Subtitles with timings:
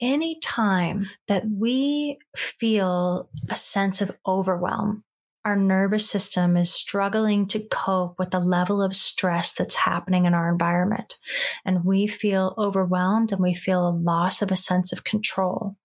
[0.00, 5.04] any time that we feel a sense of overwhelm,
[5.44, 10.34] our nervous system is struggling to cope with the level of stress that's happening in
[10.34, 11.14] our environment.
[11.64, 15.76] And we feel overwhelmed and we feel a loss of a sense of control.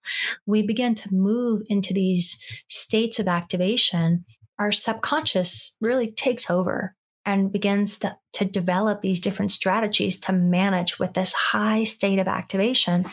[0.46, 4.26] We begin to move into these states of activation.
[4.60, 6.96] Our subconscious really takes over
[7.26, 12.28] and begins to, to develop these different strategies to manage with this high state of
[12.28, 13.06] activation,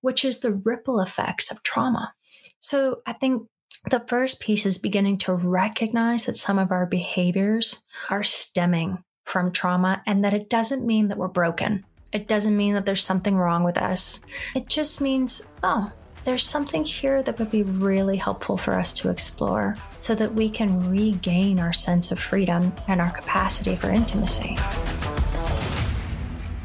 [0.00, 2.14] which is the ripple effects of trauma.
[2.58, 3.48] So I think
[3.90, 9.50] the first piece is beginning to recognize that some of our behaviors are stemming from
[9.50, 11.84] trauma and that it doesn't mean that we're broken.
[12.12, 14.24] It doesn't mean that there's something wrong with us.
[14.54, 15.90] It just means, oh,
[16.24, 20.48] there's something here that would be really helpful for us to explore so that we
[20.48, 24.56] can regain our sense of freedom and our capacity for intimacy.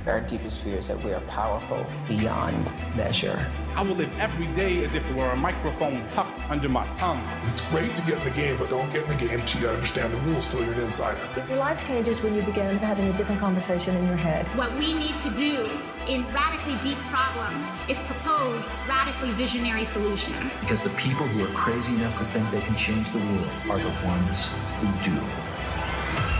[0.06, 3.46] Our deepest fear is that we are powerful beyond measure.
[3.80, 7.24] I will live every day as if there were a microphone tucked under my tongue.
[7.44, 9.70] It's great to get in the game, but don't get in the game till you
[9.70, 11.18] understand the rules till you're an insider.
[11.48, 14.46] Your life changes when you begin having a different conversation in your head.
[14.58, 15.70] What we need to do
[16.10, 20.60] in radically deep problems is propose radically visionary solutions.
[20.60, 23.80] Because the people who are crazy enough to think they can change the world are
[23.80, 25.49] the ones who do.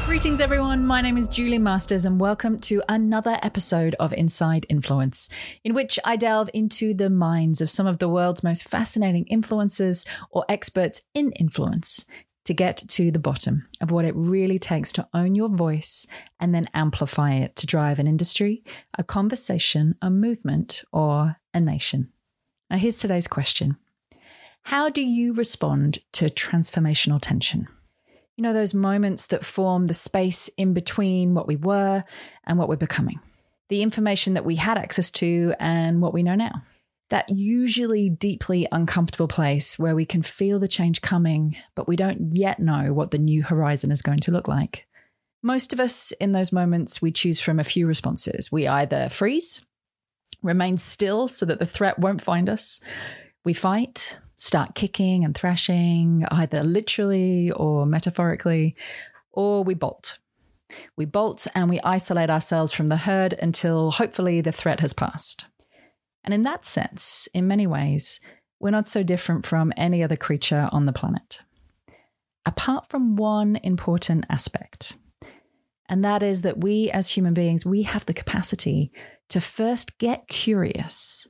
[0.10, 0.88] Greetings, everyone.
[0.88, 5.30] My name is Julie Masters, and welcome to another episode of Inside Influence,
[5.64, 10.08] in which I delve into the minds of some of the world's most fascinating influencers
[10.32, 12.06] or experts in influence
[12.46, 16.08] to get to the bottom of what it really takes to own your voice
[16.40, 18.64] and then amplify it to drive an industry,
[18.98, 22.12] a conversation, a movement, or a nation.
[22.72, 23.78] Now, here's today's question
[24.64, 27.68] How do you respond to transformational tension?
[28.40, 32.06] You know, those moments that form the space in between what we were
[32.46, 33.20] and what we're becoming,
[33.68, 36.64] the information that we had access to and what we know now.
[37.10, 42.32] That usually deeply uncomfortable place where we can feel the change coming, but we don't
[42.32, 44.88] yet know what the new horizon is going to look like.
[45.44, 48.50] Most of us in those moments, we choose from a few responses.
[48.50, 49.66] We either freeze,
[50.42, 52.80] remain still so that the threat won't find us,
[53.44, 58.76] we fight, start kicking and thrashing, either literally or metaphorically,
[59.32, 60.18] or we bolt.
[60.96, 65.48] We bolt and we isolate ourselves from the herd until hopefully the threat has passed.
[66.24, 68.20] And in that sense, in many ways,
[68.60, 71.42] we're not so different from any other creature on the planet.
[72.46, 74.96] Apart from one important aspect,
[75.88, 78.92] and that is that we as human beings, we have the capacity
[79.30, 81.28] to first get curious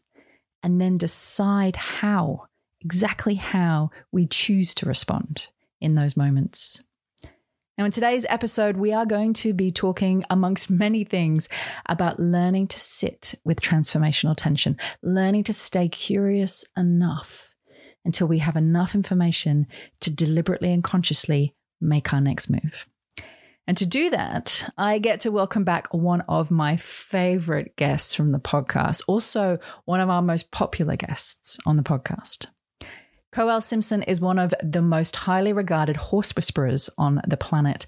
[0.62, 2.49] and then decide how
[2.82, 5.48] exactly how we choose to respond
[5.82, 6.84] in those moments.
[7.78, 11.48] Now, in today's episode, we are going to be talking, amongst many things,
[11.86, 17.56] about learning to sit with transformational tension, learning to stay curious enough
[18.04, 19.66] until we have enough information
[20.02, 22.86] to deliberately and consciously make our next move.
[23.66, 28.30] And to do that, I get to welcome back one of my favorite guests from
[28.30, 32.48] the podcast, also one of our most popular guests on the podcast.
[33.32, 37.86] Koelle Simpson is one of the most highly regarded horse whisperers on the planet.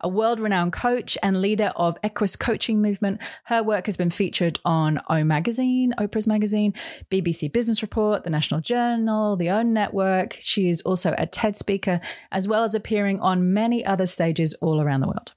[0.00, 4.58] A world renowned coach and leader of Equus coaching movement, her work has been featured
[4.64, 6.72] on O Magazine, Oprah's Magazine,
[7.10, 10.38] BBC Business Report, the National Journal, the OWN Network.
[10.40, 12.00] She is also a TED speaker,
[12.32, 15.34] as well as appearing on many other stages all around the world.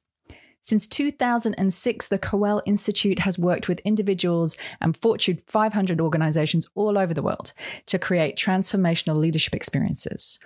[0.61, 7.13] Since 2006, the Koelle Institute has worked with individuals and Fortune 500 organizations all over
[7.13, 7.53] the world
[7.87, 10.39] to create transformational leadership experiences,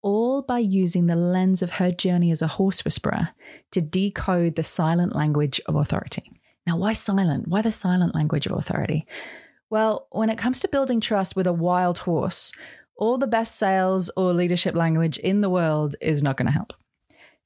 [0.00, 3.28] all by using the lens of her journey as a horse whisperer
[3.72, 6.32] to decode the silent language of authority.
[6.66, 7.46] Now, why silent?
[7.46, 9.06] Why the silent language of authority?
[9.68, 12.52] Well, when it comes to building trust with a wild horse,
[12.96, 16.72] all the best sales or leadership language in the world is not going to help.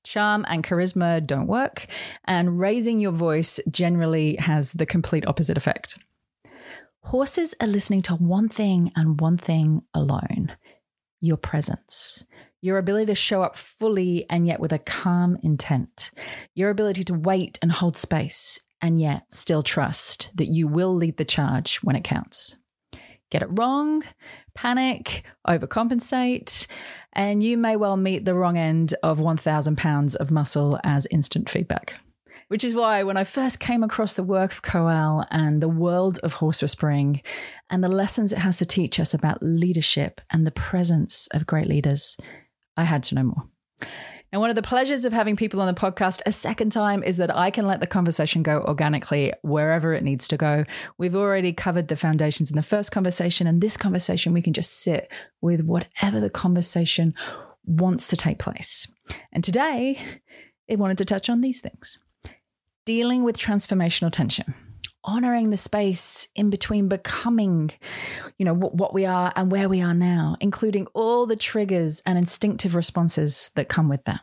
[0.04, 1.86] Charm and charisma don't work,
[2.24, 5.98] and raising your voice generally has the complete opposite effect.
[7.04, 10.56] Horses are listening to one thing and one thing alone
[11.20, 12.24] your presence,
[12.60, 16.10] your ability to show up fully and yet with a calm intent,
[16.54, 21.16] your ability to wait and hold space and yet still trust that you will lead
[21.16, 22.56] the charge when it counts.
[23.32, 24.02] Get it wrong,
[24.54, 26.66] panic, overcompensate,
[27.14, 31.48] and you may well meet the wrong end of 1,000 pounds of muscle as instant
[31.48, 31.98] feedback.
[32.48, 36.18] Which is why, when I first came across the work of Koelle and the world
[36.22, 37.22] of horse whispering
[37.70, 41.66] and the lessons it has to teach us about leadership and the presence of great
[41.66, 42.18] leaders,
[42.76, 43.88] I had to know more.
[44.32, 47.18] And one of the pleasures of having people on the podcast a second time is
[47.18, 50.64] that I can let the conversation go organically wherever it needs to go.
[50.96, 54.80] We've already covered the foundations in the first conversation, and this conversation, we can just
[54.80, 55.12] sit
[55.42, 57.14] with whatever the conversation
[57.66, 58.90] wants to take place.
[59.32, 60.00] And today,
[60.66, 61.98] it wanted to touch on these things
[62.84, 64.54] dealing with transformational tension
[65.04, 67.70] honoring the space in between becoming,
[68.38, 72.02] you know, what, what we are and where we are now, including all the triggers
[72.06, 74.20] and instinctive responses that come with that.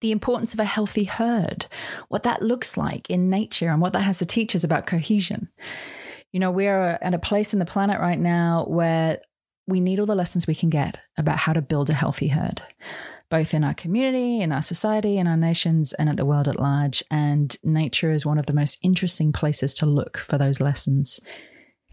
[0.00, 1.66] The importance of a healthy herd,
[2.08, 5.48] what that looks like in nature and what that has to teach us about cohesion.
[6.32, 9.18] You know, we're at a place in the planet right now where
[9.66, 12.62] we need all the lessons we can get about how to build a healthy herd
[13.30, 16.60] both in our community, in our society, in our nations, and at the world at
[16.60, 17.02] large.
[17.10, 21.20] And nature is one of the most interesting places to look for those lessons.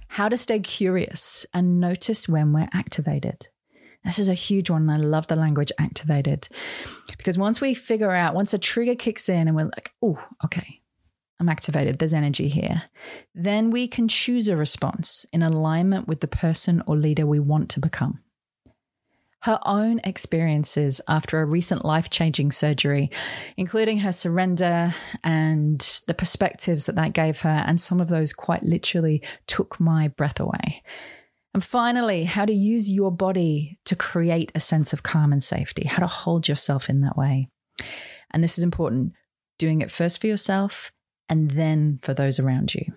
[0.10, 3.48] How to stay curious and notice when we're activated.
[4.06, 4.84] This is a huge one.
[4.84, 6.48] And I love the language activated
[7.18, 10.82] because once we figure out, once a trigger kicks in and we're like, oh, okay,
[11.40, 12.84] I'm activated, there's energy here,
[13.34, 17.70] then we can choose a response in alignment with the person or leader we want
[17.72, 18.22] to become
[19.46, 23.12] her own experiences after a recent life changing surgery,
[23.58, 24.92] including her surrender
[25.24, 27.64] and the perspectives that that gave her.
[27.68, 30.82] And some of those quite literally took my breath away.
[31.54, 35.88] And finally, how to use your body to create a sense of calm and safety,
[35.88, 37.48] how to hold yourself in that way.
[38.32, 39.14] And this is important
[39.60, 40.92] doing it first for yourself
[41.30, 42.92] and then for those around you.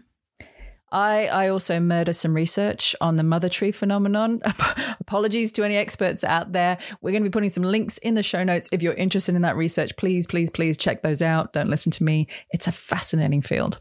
[0.90, 4.40] I, I also murder some research on the mother tree phenomenon.
[5.00, 6.79] Apologies to any experts out there.
[7.00, 8.69] We're going to be putting some links in the show notes.
[8.73, 11.52] If you're interested in that research, please, please, please check those out.
[11.52, 12.26] Don't listen to me.
[12.50, 13.81] It's a fascinating field.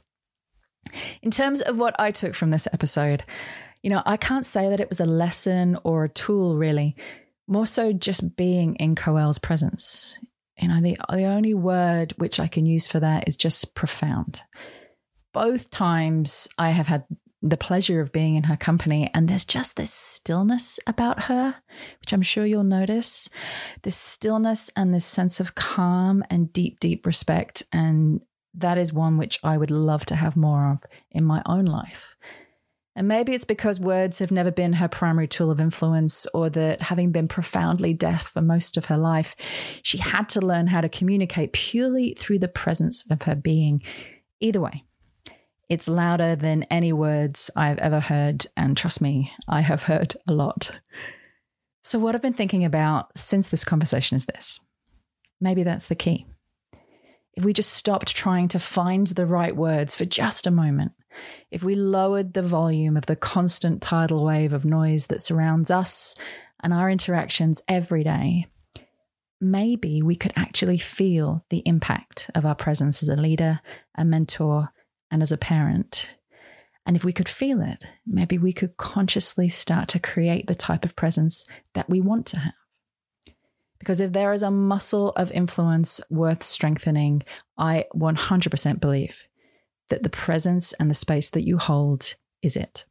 [1.21, 3.23] In terms of what I took from this episode,
[3.81, 6.95] you know, I can't say that it was a lesson or a tool really,
[7.47, 10.19] more so just being in Koelle's presence.
[10.59, 14.41] You know, the, the only word which I can use for that is just profound
[15.33, 17.05] both times I have had
[17.43, 21.55] the pleasure of being in her company, and there's just this stillness about her,
[21.99, 23.29] which I'm sure you'll notice.
[23.83, 27.63] This stillness and this sense of calm and deep, deep respect.
[27.71, 28.21] And
[28.55, 32.15] that is one which I would love to have more of in my own life.
[32.95, 36.81] And maybe it's because words have never been her primary tool of influence, or that
[36.81, 39.35] having been profoundly deaf for most of her life,
[39.83, 43.83] she had to learn how to communicate purely through the presence of her being.
[44.39, 44.83] Either way,
[45.69, 50.33] it's louder than any words I've ever heard, and trust me, I have heard a
[50.33, 50.79] lot.
[51.83, 54.59] So, what I've been thinking about since this conversation is this
[55.39, 56.25] maybe that's the key.
[57.33, 60.93] If we just stopped trying to find the right words for just a moment,
[61.51, 66.15] if we lowered the volume of the constant tidal wave of noise that surrounds us
[66.63, 68.47] and our interactions every day,
[69.39, 73.59] maybe we could actually feel the impact of our presence as a leader,
[73.95, 74.69] a mentor,
[75.11, 76.17] and as a parent.
[76.85, 80.85] And if we could feel it, maybe we could consciously start to create the type
[80.85, 82.53] of presence that we want to have.
[83.79, 87.23] Because if there is a muscle of influence worth strengthening,
[87.57, 89.27] I 100% believe
[89.89, 92.85] that the presence and the space that you hold is it.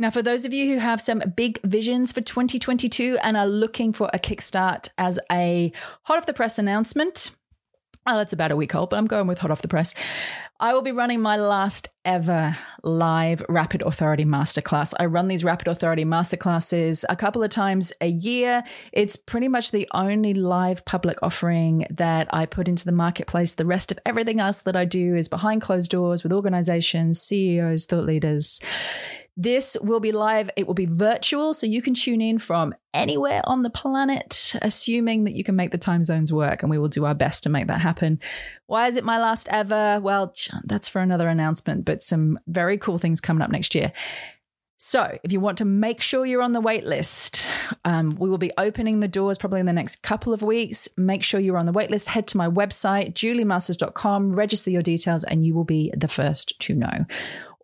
[0.00, 3.92] Now, for those of you who have some big visions for 2022 and are looking
[3.92, 5.72] for a kickstart as a
[6.02, 7.36] hot off the press announcement,
[8.06, 9.94] oh, that's about a week old, but I'm going with hot off the press.
[10.60, 14.92] I will be running my last ever live Rapid Authority Masterclass.
[14.98, 18.64] I run these Rapid Authority Masterclasses a couple of times a year.
[18.92, 23.54] It's pretty much the only live public offering that I put into the marketplace.
[23.54, 27.86] The rest of everything else that I do is behind closed doors with organizations, CEOs,
[27.86, 28.60] thought leaders.
[29.40, 30.50] This will be live.
[30.56, 35.22] It will be virtual, so you can tune in from anywhere on the planet, assuming
[35.24, 37.48] that you can make the time zones work, and we will do our best to
[37.48, 38.18] make that happen.
[38.66, 40.00] Why is it my last ever?
[40.02, 43.92] Well, that's for another announcement, but some very cool things coming up next year.
[44.80, 47.48] So, if you want to make sure you're on the wait list,
[47.84, 50.88] um, we will be opening the doors probably in the next couple of weeks.
[50.96, 52.08] Make sure you're on the wait list.
[52.08, 56.74] Head to my website, juliemasters.com, register your details, and you will be the first to
[56.74, 57.06] know.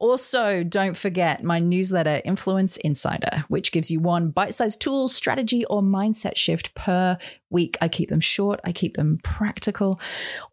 [0.05, 5.65] Also, don't forget my newsletter, Influence Insider, which gives you one bite sized tool, strategy,
[5.65, 7.17] or mindset shift per
[7.49, 7.79] week.
[7.81, 9.99] I keep them short, I keep them practical,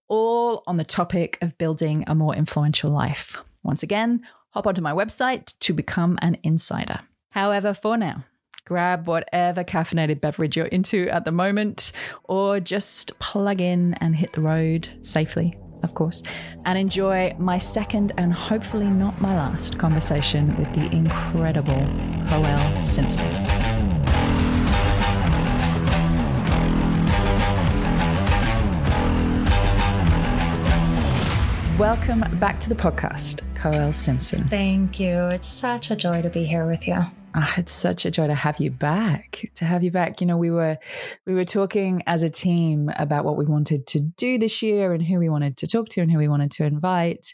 [0.08, 3.43] all on the topic of building a more influential life.
[3.62, 7.01] Once again, hop onto my website to become an insider.
[7.31, 8.24] However, for now,
[8.63, 11.91] grab whatever caffeinated beverage you're into at the moment,
[12.24, 16.24] or just plug in and hit the road safely of course,
[16.66, 21.86] and enjoy my second and hopefully not my last conversation with the incredible
[22.28, 23.32] Koelle Simpson.
[31.78, 34.48] Welcome back to the podcast, Koelle Simpson.
[34.48, 35.28] Thank you.
[35.28, 37.06] It's such a joy to be here with you.
[37.34, 39.50] Oh, it's such a joy to have you back.
[39.56, 40.22] To have you back.
[40.22, 40.78] You know, we were
[41.26, 45.04] we were talking as a team about what we wanted to do this year and
[45.04, 47.34] who we wanted to talk to and who we wanted to invite.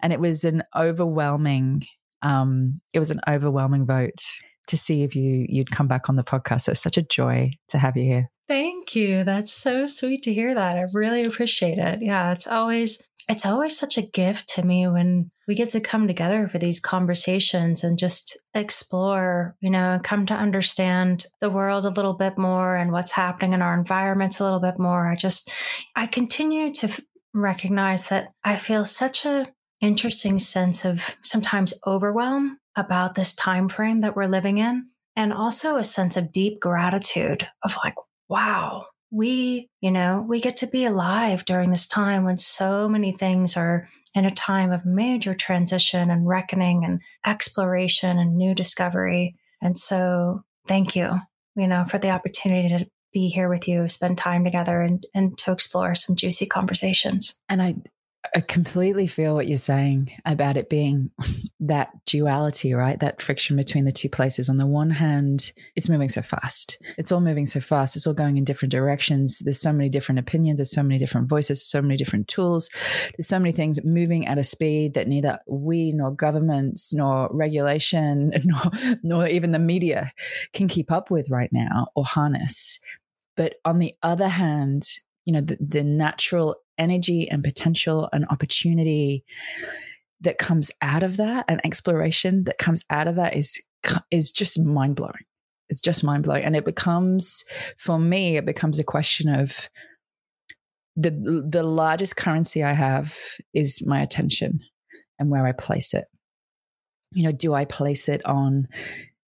[0.00, 1.84] And it was an overwhelming
[2.22, 4.20] um it was an overwhelming vote
[4.66, 6.62] to see if you you'd come back on the podcast.
[6.62, 8.28] So such a joy to have you here.
[8.48, 9.24] Thank you.
[9.24, 10.76] That's so sweet to hear that.
[10.76, 11.98] I really appreciate it.
[12.02, 16.06] Yeah, it's always it's always such a gift to me when we get to come
[16.06, 21.84] together for these conversations and just explore, you know, and come to understand the world
[21.84, 25.10] a little bit more and what's happening in our environments a little bit more.
[25.10, 25.52] I just,
[25.94, 27.00] I continue to f-
[27.34, 29.46] recognize that I feel such a
[29.80, 35.76] interesting sense of sometimes overwhelm about this time frame that we're living in and also
[35.76, 37.94] a sense of deep gratitude of like
[38.28, 43.12] wow we, you know, we get to be alive during this time when so many
[43.12, 49.34] things are in a time of major transition and reckoning and exploration and new discovery.
[49.62, 51.20] And so, thank you,
[51.56, 55.36] you know, for the opportunity to be here with you, spend time together and, and
[55.38, 57.38] to explore some juicy conversations.
[57.48, 57.76] And I,
[58.34, 61.10] I completely feel what you're saying about it being
[61.60, 62.98] that duality, right?
[62.98, 64.48] That friction between the two places.
[64.48, 66.82] On the one hand, it's moving so fast.
[66.98, 67.96] It's all moving so fast.
[67.96, 69.38] It's all going in different directions.
[69.38, 70.58] There's so many different opinions.
[70.58, 72.70] There's so many different voices, so many different tools.
[73.16, 78.32] There's so many things moving at a speed that neither we nor governments nor regulation
[78.44, 80.12] nor, nor even the media
[80.52, 82.80] can keep up with right now or harness.
[83.36, 84.82] But on the other hand,
[85.24, 89.24] you know, the, the natural energy and potential and opportunity
[90.20, 93.60] that comes out of that and exploration that comes out of that is
[94.10, 95.24] is just mind blowing.
[95.68, 97.44] It's just mind blowing, and it becomes
[97.76, 99.68] for me it becomes a question of
[100.96, 103.16] the the largest currency I have
[103.54, 104.60] is my attention
[105.18, 106.06] and where I place it.
[107.12, 108.68] You know, do I place it on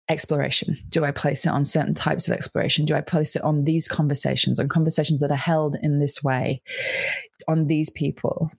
[0.08, 0.76] exploration?
[0.88, 2.84] Do I place it on certain types of exploration?
[2.84, 6.62] Do I place it on these conversations, on conversations that are held in this way,
[7.46, 8.50] on these people?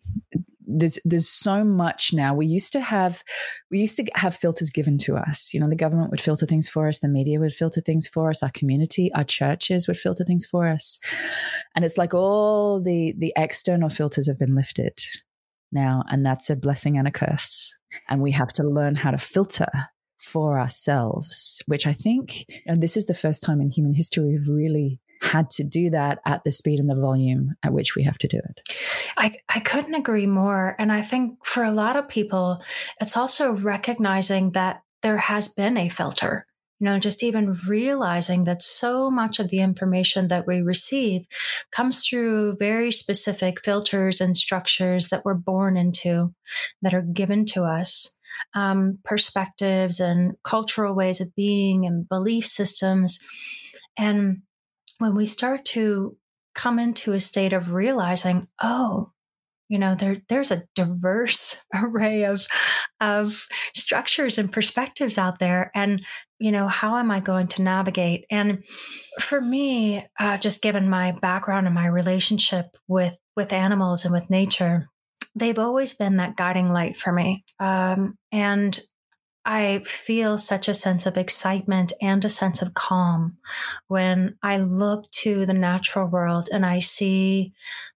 [0.72, 2.36] There's there's so much now.
[2.36, 3.24] We used to have
[3.72, 5.52] we used to have filters given to us.
[5.52, 8.30] You know, the government would filter things for us, the media would filter things for
[8.30, 11.00] us, our community, our churches would filter things for us.
[11.76, 15.00] And it's like all the the external filters have been lifted
[15.72, 17.76] now, and that's a blessing and a curse.
[18.08, 19.70] And we have to learn how to filter
[20.30, 24.48] for ourselves, which I think, and this is the first time in human history we've
[24.48, 28.18] really had to do that at the speed and the volume at which we have
[28.20, 28.62] to do it.
[29.18, 30.76] I, I couldn't agree more.
[30.80, 32.62] And I think for a lot of people,
[33.02, 36.46] it's also recognizing that there has been a filter.
[36.80, 41.26] You know, just even realizing that so much of the information that we receive
[41.72, 46.34] comes through very specific filters and structures that we're born into,
[46.82, 48.18] that are given to us
[48.54, 53.20] um, perspectives and cultural ways of being and belief systems.
[53.98, 54.44] And
[55.00, 56.18] when we start to
[56.56, 59.12] come into a state of realizing, oh,
[59.70, 62.46] you know, there there's a diverse array of
[63.00, 66.04] of structures and perspectives out there, and
[66.40, 68.26] you know, how am I going to navigate?
[68.32, 68.64] And
[69.22, 74.30] for me, uh, just given my background and my relationship with with animals and with
[74.30, 74.88] nature,
[75.36, 77.44] they've always been that guiding light for me.
[77.60, 78.80] Um, and
[79.46, 83.38] I feel such a sense of excitement and a sense of calm
[83.88, 87.54] when I look to the natural world and I see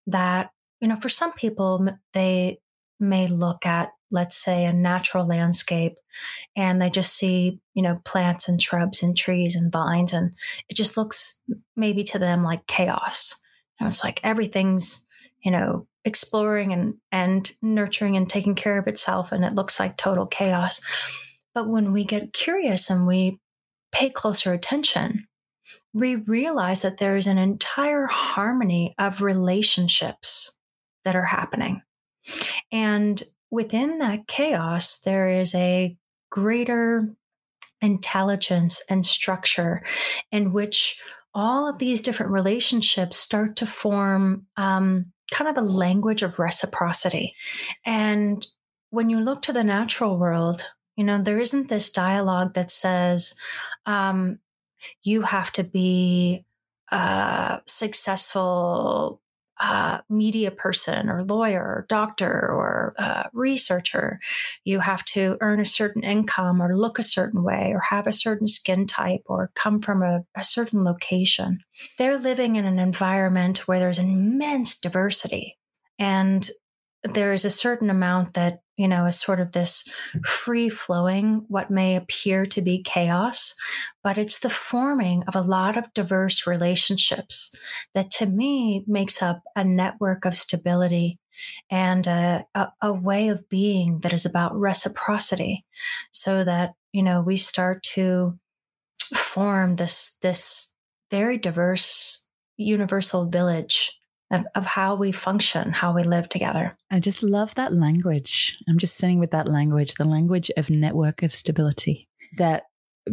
[0.08, 2.60] that, you know, for some people, they
[3.00, 5.98] may look at, let's say, a natural landscape
[6.56, 10.34] and they just see, you know, plants and shrubs and trees and vines, and
[10.70, 11.42] it just looks
[11.76, 13.36] maybe to them like chaos.
[13.80, 15.06] And it's like everything's,
[15.44, 19.98] you know, exploring and and nurturing and taking care of itself and it looks like
[19.98, 20.82] total chaos.
[21.54, 23.40] But when we get curious and we
[23.92, 25.28] pay closer attention
[25.94, 30.58] we realize that there is an entire harmony of relationships
[31.06, 31.82] that are happening.
[32.72, 35.96] And within that chaos there is a
[36.32, 37.14] greater
[37.82, 39.84] intelligence and structure
[40.32, 41.00] in which
[41.36, 47.36] all of these different relationships start to form um, kind of a language of reciprocity.
[47.84, 48.46] And
[48.92, 50.64] when you look to the natural world,
[50.96, 53.34] you know, there isn't this dialogue that says,
[53.88, 54.38] um,
[55.02, 56.46] you have to be
[56.92, 59.23] a successful
[59.64, 64.20] uh, media person or lawyer or doctor or uh, researcher.
[64.66, 68.12] You have to earn a certain income or look a certain way or have a
[68.12, 71.60] certain skin type or come from a, a certain location.
[71.98, 75.58] They're living in an environment where there's immense diversity.
[75.98, 76.50] And
[77.04, 79.88] there is a certain amount that you know is sort of this
[80.24, 83.54] free flowing what may appear to be chaos
[84.04, 87.56] but it's the forming of a lot of diverse relationships
[87.94, 91.20] that to me makes up a network of stability
[91.70, 95.66] and a, a, a way of being that is about reciprocity.
[96.12, 98.38] So that you know we start to
[99.16, 100.74] form this this
[101.12, 102.28] very diverse
[102.58, 103.92] universal village
[104.34, 106.76] of, of how we function, how we live together.
[106.92, 108.58] I just love that language.
[108.68, 112.10] I'm just sitting with that language, the language of network of stability.
[112.38, 112.64] That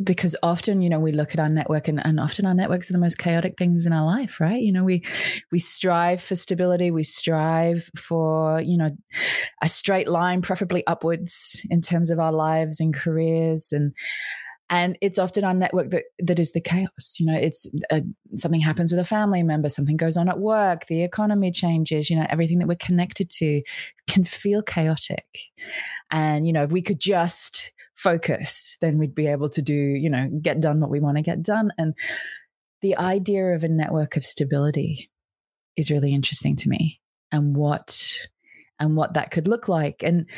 [0.04, 2.92] because often you know we look at our network and, and often our networks are
[2.92, 5.02] the most chaotic things in our life right you know we
[5.50, 8.90] we strive for stability we strive for you know
[9.62, 13.92] a straight line preferably upwards in terms of our lives and careers and
[14.70, 18.00] and it's often our network that that is the chaos you know it's uh,
[18.36, 22.16] something happens with a family member something goes on at work the economy changes you
[22.16, 23.60] know everything that we're connected to
[24.10, 25.26] can feel chaotic.
[26.10, 30.08] And you know if we could just focus then we'd be able to do you
[30.08, 31.70] know get done what we want to get done.
[31.78, 31.94] And
[32.82, 35.10] the idea of a network of stability
[35.76, 37.00] is really interesting to me
[37.30, 38.18] and what
[38.78, 40.02] and what that could look like.
[40.02, 40.28] And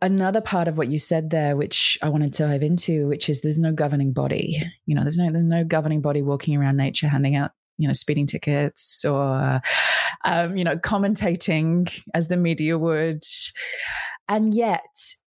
[0.00, 3.42] another part of what you said there which i wanted to dive into which is
[3.42, 4.56] there's no governing body.
[4.86, 7.92] You know there's no there's no governing body walking around nature handing out you know
[7.92, 9.60] speeding tickets or
[10.24, 13.22] um, you know commentating as the media would.
[14.28, 14.84] And yet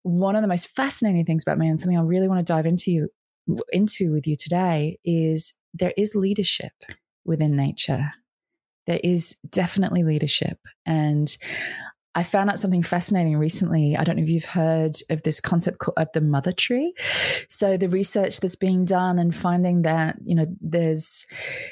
[0.03, 2.67] one of the most fascinating things about me and something i really want to dive
[2.67, 3.09] into you
[3.73, 6.73] into with you today is there is leadership
[7.25, 8.13] within nature.
[8.87, 10.59] There is definitely leadership.
[10.87, 11.37] And
[12.15, 13.97] I found out something fascinating recently.
[13.97, 16.93] I don't know if you've heard of this concept of the mother tree.
[17.49, 21.27] So the research that's being done and finding that you know there's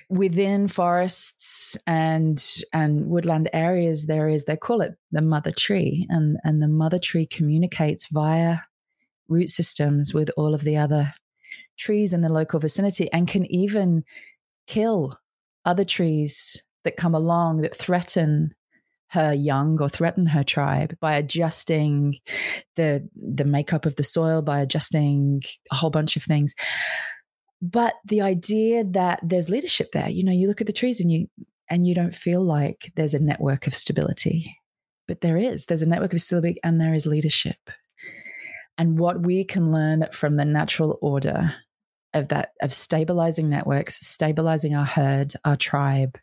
[0.09, 6.39] within forests and and woodland areas there is they call it the mother tree, and
[6.45, 8.59] and the mother tree communicates via
[9.29, 11.15] root systems with all of the other
[11.77, 14.05] trees in the local vicinity and can even
[14.67, 15.19] kill
[15.65, 18.55] other trees that come along that threaten
[19.11, 22.15] her young or threaten her tribe by adjusting
[22.77, 25.43] the the makeup of the soil by adjusting
[25.73, 26.55] a whole bunch of things.
[27.61, 31.11] But the idea that there's leadership there you know you look at the trees and
[31.11, 31.29] you
[31.71, 34.57] and you don't feel like there's a network of stability.
[35.07, 37.71] But there is there's a network of stability and there is leadership.
[38.77, 41.53] And what we can learn from the natural order
[42.15, 46.19] of that of stabilizing networks stabilizing our herd our tribe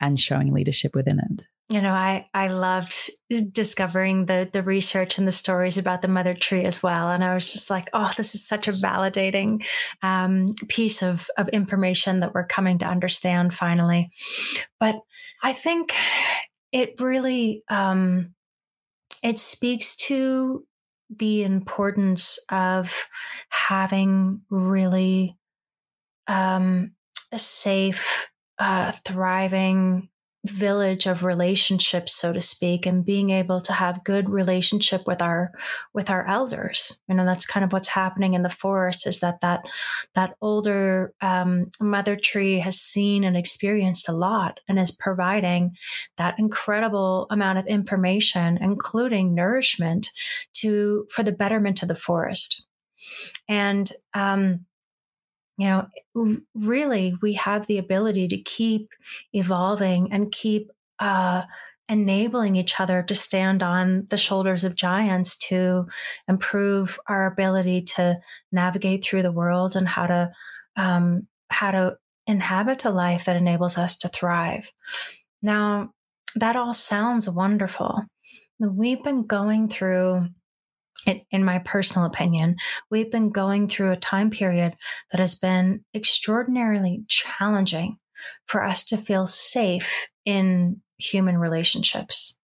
[0.00, 3.10] and showing leadership within it you know i i loved
[3.52, 7.08] discovering the the research and the stories about the mother tree as well.
[7.10, 9.66] And i was just like oh this is such a validating
[10.02, 14.10] um, piece of of information that we're coming to understand finally.
[14.78, 14.96] But
[15.42, 15.94] i think
[16.72, 18.34] it really um,
[19.22, 20.64] it speaks to
[21.10, 23.06] the importance of
[23.48, 25.36] having really
[26.26, 26.92] um,
[27.32, 30.08] a safe uh, thriving
[30.46, 35.52] village of relationships so to speak and being able to have good relationship with our
[35.92, 37.00] with our elders.
[37.08, 39.64] You know that's kind of what's happening in the forest is that that
[40.14, 45.76] that older um, mother tree has seen and experienced a lot and is providing
[46.16, 50.08] that incredible amount of information including nourishment
[50.54, 52.66] to for the betterment of the forest.
[53.48, 54.66] And um,
[55.58, 58.88] you know, really we have the ability to keep
[59.32, 61.44] evolving and keep uh,
[61.88, 65.86] enabling each other to stand on the shoulders of giants to
[66.28, 68.18] improve our ability to
[68.52, 70.30] navigate through the world and how to
[70.76, 74.72] um, how to inhabit a life that enables us to thrive.
[75.42, 75.92] Now,
[76.34, 78.02] that all sounds wonderful.
[78.58, 80.28] We've been going through
[81.06, 82.56] in, my personal opinion,
[82.90, 84.74] we've been going through a time period
[85.10, 87.98] that has been extraordinarily challenging
[88.46, 92.36] for us to feel safe in human relationships.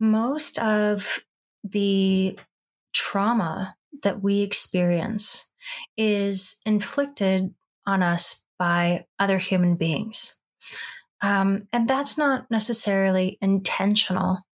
[0.00, 1.24] Most of
[1.64, 2.38] the
[2.92, 5.50] trauma that we experience
[5.96, 7.54] is inflicted
[7.86, 10.38] on us by other human beings.
[11.22, 14.45] Um, and that's not necessarily intentional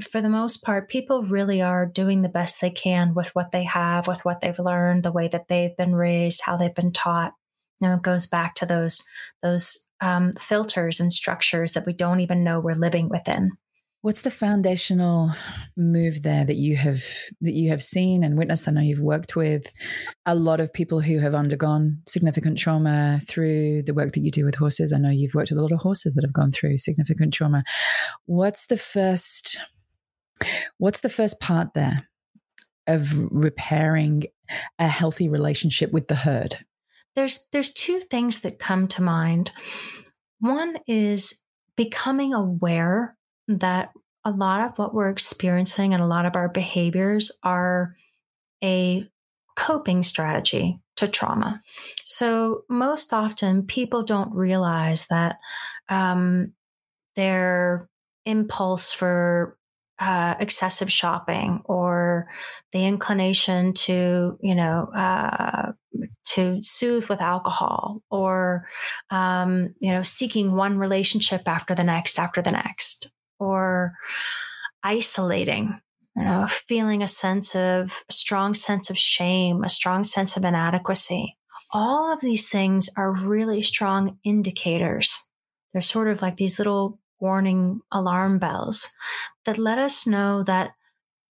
[0.00, 3.64] for the most part, people really are doing the best they can with what they
[3.64, 7.32] have, with what they've learned, the way that they've been raised, how they've been taught.
[7.80, 9.02] You know, it goes back to those
[9.42, 13.52] those um, filters and structures that we don't even know we're living within.
[14.02, 15.30] What's the foundational
[15.76, 17.04] move there that you have
[17.42, 18.66] that you have seen and witnessed?
[18.66, 19.70] I know you've worked with
[20.24, 24.46] a lot of people who have undergone significant trauma through the work that you do
[24.46, 24.94] with horses.
[24.94, 27.62] I know you've worked with a lot of horses that have gone through significant trauma.
[28.24, 29.58] What's the first
[30.78, 32.08] What's the first part there
[32.86, 34.24] of repairing
[34.78, 36.56] a healthy relationship with the herd?
[37.16, 39.50] There's there's two things that come to mind.
[40.38, 41.44] One is
[41.76, 43.18] becoming aware
[43.58, 43.90] that
[44.24, 47.96] a lot of what we're experiencing and a lot of our behaviors are
[48.62, 49.08] a
[49.56, 51.62] coping strategy to trauma.
[52.04, 55.36] So, most often, people don't realize that
[55.88, 56.52] um,
[57.16, 57.88] their
[58.26, 59.56] impulse for
[59.98, 62.28] uh, excessive shopping or
[62.72, 65.72] the inclination to, you know, uh,
[66.24, 68.66] to soothe with alcohol or,
[69.10, 73.10] um, you know, seeking one relationship after the next after the next
[73.40, 73.94] or
[74.84, 75.80] isolating
[76.16, 80.44] you know, feeling a sense of a strong sense of shame, a strong sense of
[80.44, 81.36] inadequacy.
[81.72, 85.28] All of these things are really strong indicators.
[85.72, 88.88] They're sort of like these little warning alarm bells
[89.44, 90.72] that let us know that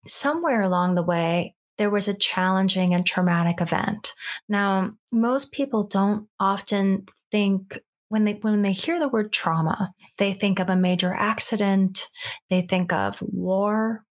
[0.08, 4.14] somewhere along the way, there was a challenging and traumatic event.
[4.48, 10.34] Now, most people don't often think when they when they hear the word trauma, they
[10.34, 12.08] think of a major accident,
[12.50, 14.04] they think of war,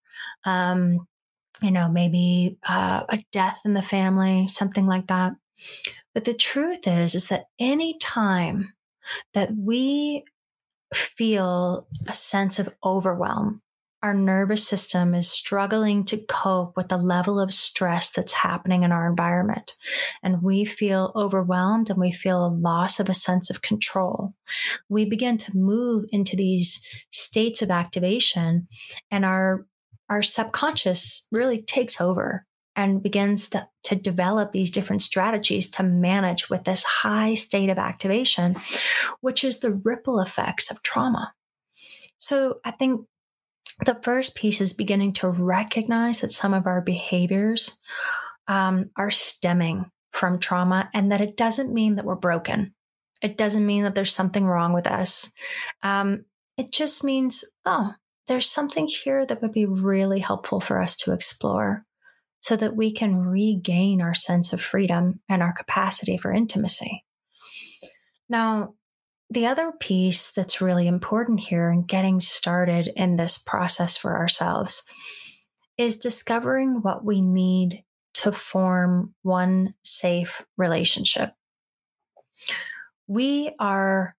[0.45, 1.07] um,
[1.63, 5.33] you know, maybe uh, a death in the family, something like that.
[6.15, 8.73] But the truth is, is that any time
[9.35, 10.25] that we
[10.95, 13.63] feel a sense of overwhelm,
[14.03, 18.93] our nervous system is struggling to cope with the level of stress that's happening in
[18.93, 19.75] our environment.
[20.23, 24.35] And we feel overwhelmed and we feel a loss of a sense of control.
[24.89, 26.81] We begin to move into these
[27.11, 28.69] states of activation,
[29.11, 29.67] and our
[30.09, 36.49] our subconscious really takes over and begins to, to develop these different strategies to manage
[36.49, 38.57] with this high state of activation,
[39.21, 41.35] which is the ripple effects of trauma.
[42.17, 43.05] So I think
[43.85, 47.79] the first piece is beginning to recognize that some of our behaviors
[48.47, 52.75] um, are stemming from trauma and that it doesn't mean that we're broken.
[53.23, 55.33] It doesn't mean that there's something wrong with us.
[55.83, 56.25] Um,
[56.57, 57.93] it just means, oh,
[58.27, 61.85] there's something here that would be really helpful for us to explore
[62.41, 67.05] so that we can regain our sense of freedom and our capacity for intimacy.
[68.29, 68.75] Now,
[69.31, 74.83] the other piece that's really important here in getting started in this process for ourselves
[75.77, 81.33] is discovering what we need to form one safe relationship.
[83.07, 84.17] We are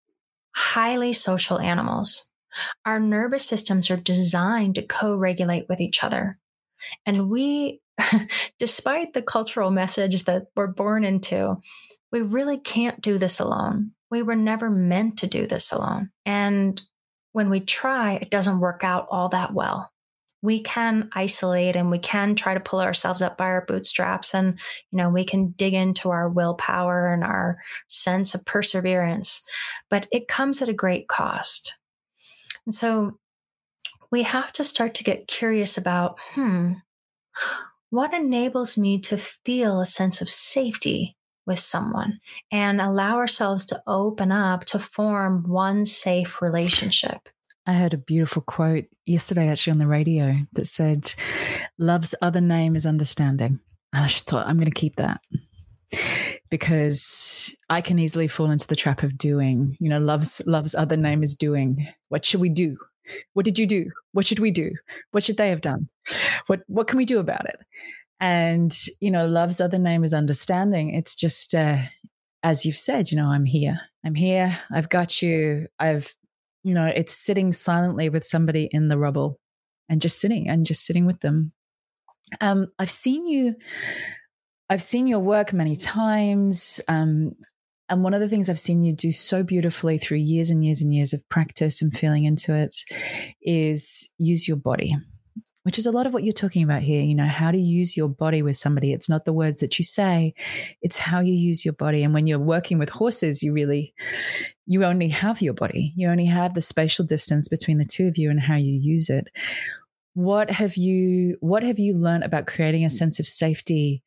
[0.56, 2.30] highly social animals.
[2.86, 6.38] Our nervous systems are designed to co regulate with each other.
[7.06, 7.82] And we,
[8.60, 11.58] despite the cultural message that we're born into,
[12.12, 13.92] we really can't do this alone.
[14.12, 16.10] We were never meant to do this alone.
[16.26, 16.82] And
[17.32, 19.92] when we try, it doesn't work out all that well.
[20.42, 24.58] We can isolate and we can try to pull ourselves up by our bootstraps and,
[24.92, 29.46] you know, we can dig into our willpower and our sense of perseverance,
[29.90, 31.78] but it comes at a great cost.
[32.66, 33.20] And so
[34.12, 36.74] we have to start to get curious about hmm,
[37.90, 41.18] what enables me to feel a sense of safety
[41.50, 47.28] with someone and allow ourselves to open up to form one safe relationship.
[47.66, 51.14] I heard a beautiful quote yesterday actually on the radio that said,
[51.78, 53.60] Love's other name is understanding.
[53.92, 55.22] And I just thought, I'm going to keep that
[56.52, 59.76] because I can easily fall into the trap of doing.
[59.80, 61.86] You know, love's love's other name is doing.
[62.10, 62.78] What should we do?
[63.34, 63.86] What did you do?
[64.12, 64.72] What should we do?
[65.12, 65.90] What should they have done?
[66.48, 67.60] What what can we do about it?
[68.20, 70.94] And you know, love's other name is understanding.
[70.94, 71.78] It's just uh,
[72.44, 73.12] as you've said.
[73.12, 73.80] You know, I'm here.
[74.06, 74.58] I'm here.
[74.72, 75.68] I've got you.
[75.80, 76.14] I've
[76.64, 79.40] you know, it's sitting silently with somebody in the rubble
[79.88, 81.54] and just sitting and just sitting with them.
[82.42, 83.56] Um, I've seen you
[84.70, 86.80] I've seen your work many times.
[86.88, 87.32] Um,
[87.90, 90.80] and one of the things I've seen you do so beautifully through years and years
[90.82, 92.76] and years of practice and feeling into it
[93.42, 94.96] is use your body,
[95.64, 97.02] which is a lot of what you're talking about here.
[97.02, 98.94] You know, how to use your body with somebody.
[98.94, 100.34] It's not the words that you say,
[100.82, 102.04] it's how you use your body.
[102.04, 103.94] And when you're working with horses, you really,
[104.66, 108.18] you only have your body, you only have the spatial distance between the two of
[108.18, 109.28] you and how you use it.
[110.14, 112.92] What have you, what have you learned about creating a mm.
[112.92, 114.04] sense of safety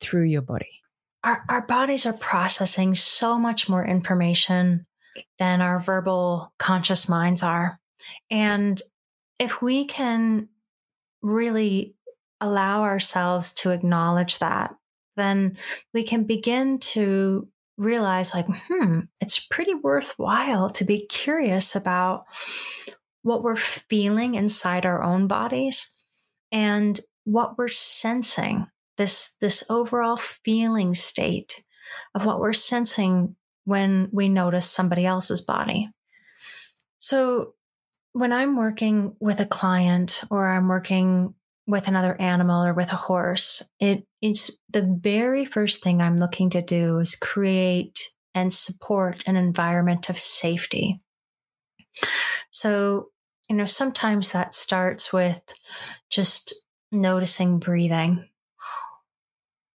[0.00, 0.80] through your body?
[1.24, 4.86] Our, our bodies are processing so much more information
[5.38, 7.78] than our verbal conscious minds are.
[8.30, 8.80] And
[9.38, 10.48] if we can
[11.22, 11.94] really
[12.40, 14.74] allow ourselves to acknowledge that,
[15.16, 15.56] then
[15.92, 22.24] we can begin to realize, like, hmm, it's pretty worthwhile to be curious about
[23.22, 25.92] what we're feeling inside our own bodies
[26.52, 31.64] and what we're sensing this this overall feeling state
[32.14, 35.88] of what we're sensing when we notice somebody else's body.
[36.98, 37.54] So
[38.12, 41.34] when i'm working with a client or i'm working
[41.66, 46.50] with another animal or with a horse it it's the very first thing i'm looking
[46.50, 51.00] to do is create and support an environment of safety
[52.50, 53.08] so
[53.48, 55.40] you know sometimes that starts with
[56.10, 56.54] just
[56.90, 58.28] noticing breathing.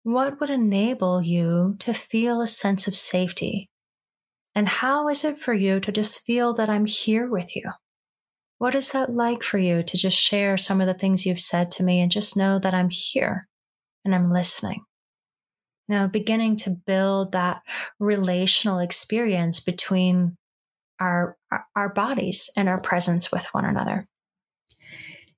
[0.03, 3.69] What would enable you to feel a sense of safety?
[4.55, 7.71] And how is it for you to just feel that I'm here with you?
[8.59, 11.71] What is that like for you to just share some of the things you've said
[11.73, 13.49] to me and just know that I'm here
[14.05, 14.85] and I'm listening?
[15.89, 17.63] Now, beginning to build that
[17.99, 20.37] relational experience between
[21.01, 21.37] our,
[21.75, 24.07] our bodies and our presence with one another.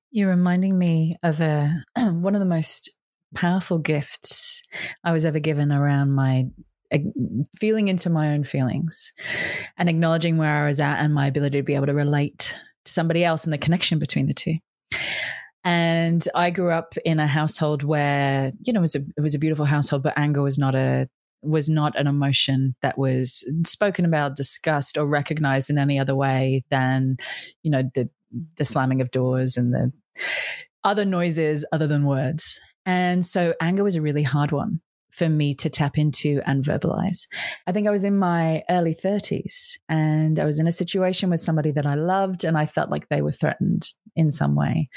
[0.09, 2.97] You're reminding me of a one of the most
[3.35, 4.61] powerful gifts
[5.03, 6.47] I was ever given around my
[6.91, 6.97] uh,
[7.57, 9.13] feeling into my own feelings
[9.77, 12.91] and acknowledging where I was at and my ability to be able to relate to
[12.91, 14.55] somebody else and the connection between the two.
[15.63, 19.35] And I grew up in a household where, you know, it was a, it was
[19.35, 21.07] a beautiful household, but anger was not a
[21.43, 26.63] was not an emotion that was spoken about, discussed, or recognized in any other way
[26.69, 27.17] than,
[27.63, 28.09] you know, the
[28.55, 29.91] the slamming of doors and the
[30.83, 32.59] other noises other than words.
[32.85, 37.27] And so anger was a really hard one for me to tap into and verbalize.
[37.67, 41.41] I think I was in my early 30s and I was in a situation with
[41.41, 44.89] somebody that I loved and I felt like they were threatened in some way.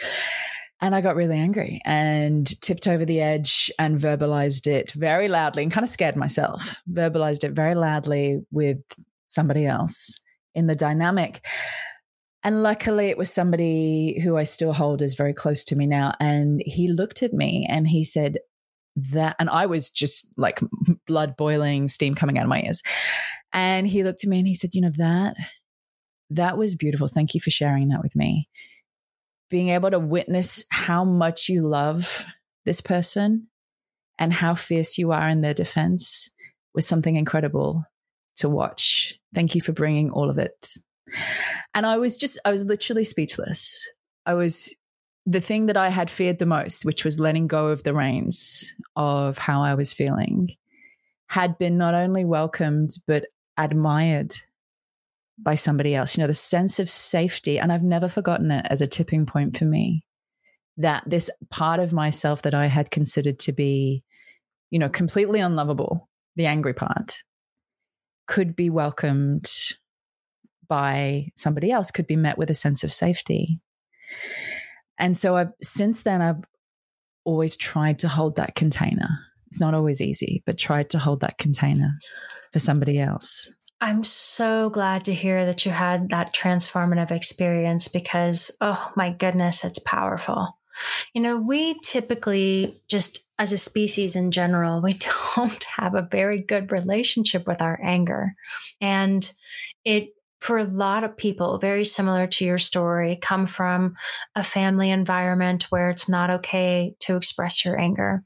[0.80, 5.62] And I got really angry and tipped over the edge and verbalized it very loudly
[5.62, 8.78] and kind of scared myself, verbalized it very loudly with
[9.28, 10.20] somebody else
[10.54, 11.44] in the dynamic.
[12.42, 16.12] And luckily, it was somebody who I still hold as very close to me now.
[16.20, 18.36] And he looked at me and he said,
[18.96, 20.60] that, and I was just like
[21.06, 22.82] blood boiling, steam coming out of my ears.
[23.52, 25.36] And he looked at me and he said, You know, that,
[26.30, 27.08] that was beautiful.
[27.08, 28.48] Thank you for sharing that with me.
[29.50, 32.24] Being able to witness how much you love
[32.64, 33.48] this person
[34.18, 36.30] and how fierce you are in their defense
[36.74, 37.84] was something incredible
[38.36, 39.18] to watch.
[39.34, 40.76] Thank you for bringing all of it
[41.74, 43.90] and I was just, I was literally speechless.
[44.26, 44.74] I was
[45.26, 48.72] the thing that I had feared the most, which was letting go of the reins
[48.96, 50.50] of how I was feeling,
[51.28, 54.34] had been not only welcomed, but admired
[55.38, 56.16] by somebody else.
[56.16, 57.58] You know, the sense of safety.
[57.58, 60.04] And I've never forgotten it as a tipping point for me
[60.76, 64.02] that this part of myself that I had considered to be,
[64.70, 67.22] you know, completely unlovable, the angry part,
[68.26, 69.50] could be welcomed
[70.66, 73.60] by somebody else could be met with a sense of safety.
[74.98, 76.44] And so I've since then I've
[77.24, 79.08] always tried to hold that container.
[79.46, 81.98] It's not always easy, but tried to hold that container
[82.52, 83.52] for somebody else.
[83.80, 89.64] I'm so glad to hear that you had that transformative experience because, oh my goodness,
[89.64, 90.58] it's powerful.
[91.12, 94.94] You know, we typically just as a species in general, we
[95.36, 98.34] don't have a very good relationship with our anger.
[98.80, 99.30] And
[99.84, 100.13] it
[100.44, 103.94] for a lot of people, very similar to your story, come from
[104.36, 108.22] a family environment where it's not okay to express your anger.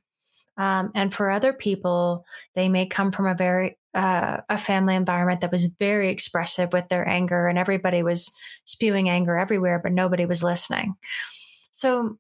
[0.57, 2.25] Um, and for other people,
[2.57, 6.89] they may come from a very uh, a family environment that was very expressive with
[6.89, 8.33] their anger, and everybody was
[8.65, 10.95] spewing anger everywhere, but nobody was listening.
[11.71, 12.19] So,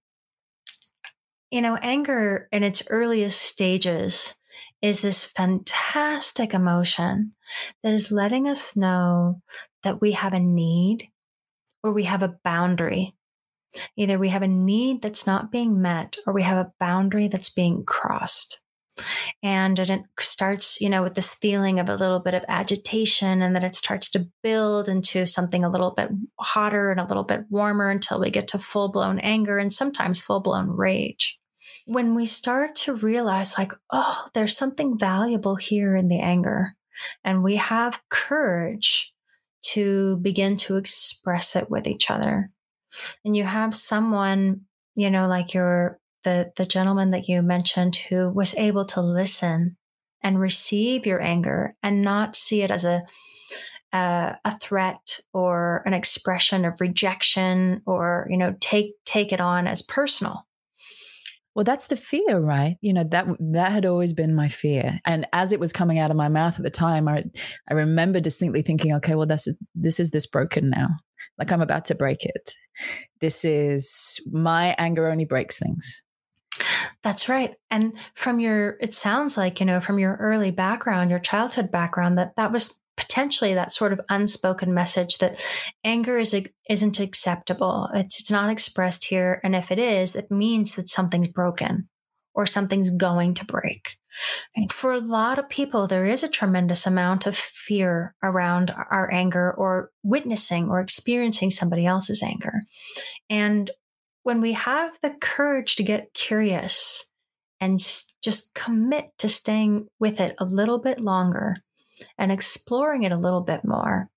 [1.50, 4.37] you know, anger in its earliest stages
[4.80, 7.32] is this fantastic emotion
[7.82, 9.42] that is letting us know
[9.82, 11.08] that we have a need
[11.82, 13.14] or we have a boundary.
[13.96, 17.50] Either we have a need that's not being met or we have a boundary that's
[17.50, 18.60] being crossed.
[19.42, 23.54] And it starts, you know, with this feeling of a little bit of agitation, and
[23.54, 26.08] then it starts to build into something a little bit
[26.40, 30.20] hotter and a little bit warmer until we get to full blown anger and sometimes
[30.20, 31.38] full blown rage.
[31.88, 36.74] When we start to realize, like, oh, there's something valuable here in the anger,
[37.24, 39.14] and we have courage
[39.72, 42.50] to begin to express it with each other.
[43.24, 44.62] And you have someone,
[44.96, 49.76] you know, like your the the gentleman that you mentioned who was able to listen
[50.22, 53.02] and receive your anger and not see it as a
[53.92, 59.66] uh, a threat or an expression of rejection or you know take take it on
[59.66, 60.46] as personal
[61.58, 62.76] well, that's the fear, right?
[62.82, 65.00] You know, that that had always been my fear.
[65.04, 67.24] And as it was coming out of my mouth at the time, I
[67.68, 70.86] I remember distinctly thinking, okay, well, this is this is this broken now.
[71.36, 72.54] like I'm about to break it.
[73.20, 76.04] This is my anger only breaks things.
[77.02, 77.56] That's right.
[77.72, 82.18] And from your, it sounds like, you know, from your early background, your childhood background,
[82.18, 85.42] that that was potentially that sort of unspoken message that
[85.84, 86.36] anger is
[86.68, 87.88] isn't acceptable.
[87.94, 91.88] It's it's not expressed here, and if it is, it means that something's broken
[92.34, 93.96] or something's going to break.
[94.70, 99.52] For a lot of people, there is a tremendous amount of fear around our anger
[99.52, 102.62] or witnessing or experiencing somebody else's anger.
[103.30, 103.70] And
[104.24, 107.04] when we have the courage to get curious
[107.60, 111.56] and just commit to staying with it a little bit longer
[112.16, 114.10] and exploring it a little bit more,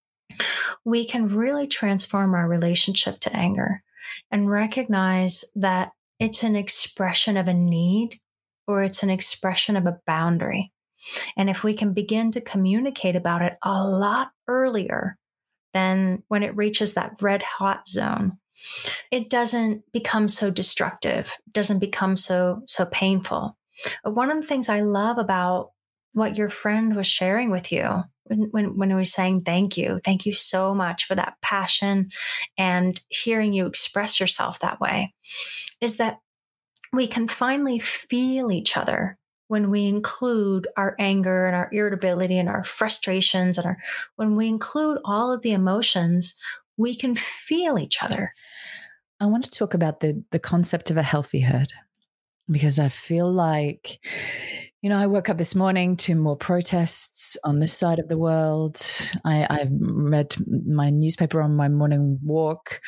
[0.86, 3.84] we can really transform our relationship to anger
[4.32, 8.16] and recognize that it's an expression of a need
[8.68, 10.72] or it's an expression of a boundary.
[11.36, 15.18] And if we can begin to communicate about it a lot earlier
[15.74, 18.38] than when it reaches that red hot zone,
[19.10, 23.58] it doesn't become so destructive, doesn't become so so painful.
[24.04, 25.72] One of the things I love about
[26.14, 30.26] what your friend was sharing with you when, when, he was saying thank you, thank
[30.26, 32.10] you so much for that passion
[32.58, 35.14] and hearing you express yourself that way,
[35.82, 36.20] is that
[36.94, 42.48] we can finally feel each other when we include our anger and our irritability and
[42.48, 43.78] our frustrations and our
[44.16, 46.36] when we include all of the emotions
[46.78, 48.34] we can feel each other.
[49.20, 51.74] I want to talk about the the concept of a healthy herd
[52.50, 54.00] because i feel like
[54.82, 58.18] you know, I woke up this morning to more protests on this side of the
[58.18, 58.78] world.
[59.24, 62.82] I, I read my newspaper on my morning walk,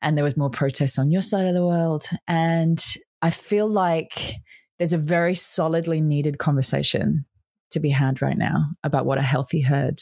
[0.00, 2.04] and there was more protests on your side of the world.
[2.28, 2.80] And
[3.20, 4.34] I feel like
[4.78, 7.26] there's a very solidly needed conversation
[7.72, 10.00] to be had right now about what a healthy herd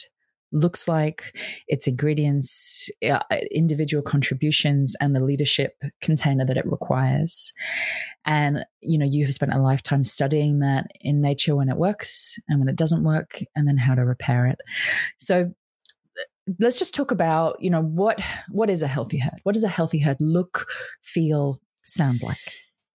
[0.51, 3.19] looks like, its ingredients, uh,
[3.51, 7.53] individual contributions, and the leadership container that it requires.
[8.25, 12.35] And, you know, you have spent a lifetime studying that in nature when it works
[12.47, 14.59] and when it doesn't work, and then how to repair it.
[15.17, 15.53] So,
[16.57, 19.67] let's just talk about you know what what is a healthy herd what does a
[19.67, 20.67] healthy herd look
[21.03, 22.37] feel sound like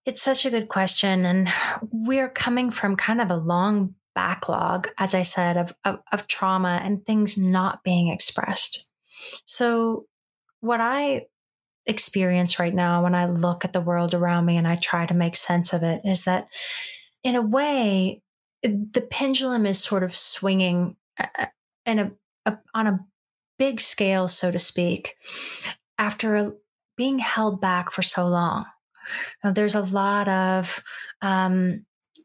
[0.06, 1.52] it's such a good question and
[1.90, 6.80] we're coming from kind of a long backlog, as I said, of, of, of trauma
[6.82, 8.86] and things not being expressed.
[9.44, 10.06] So,
[10.60, 11.26] what I
[11.86, 15.14] experience right now when I look at the world around me and I try to
[15.14, 16.48] make sense of it is that,
[17.22, 18.22] in a way,
[18.62, 21.46] the pendulum is sort of swinging uh, uh,
[21.84, 22.12] in a,
[22.46, 23.00] a on a
[23.58, 25.16] big scale, so to speak,
[25.98, 26.54] after
[26.96, 28.64] being held back for so long.
[29.42, 30.82] Now, there's a lot of
[31.20, 31.84] um,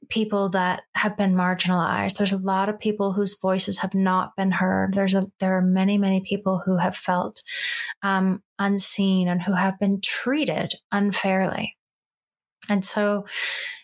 [0.09, 2.17] people that have been marginalized.
[2.17, 4.93] There's a lot of people whose voices have not been heard.
[4.93, 7.41] There's a there are many many people who have felt
[8.01, 11.77] um, unseen and who have been treated unfairly.
[12.69, 13.25] And so,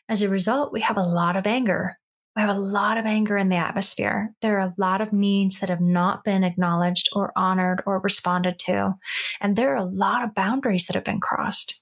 [0.09, 1.97] as a result, we have a lot of anger.
[2.35, 4.33] We have a lot of anger in the atmosphere.
[4.41, 8.59] There are a lot of needs that have not been acknowledged or honored or responded
[8.59, 8.95] to.
[9.39, 11.81] And there are a lot of boundaries that have been crossed.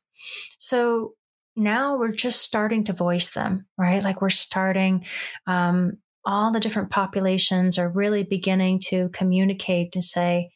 [0.59, 1.15] So
[1.55, 4.03] now we're just starting to voice them, right?
[4.03, 5.05] Like we're starting,
[5.47, 10.51] um, all the different populations are really beginning to communicate to say,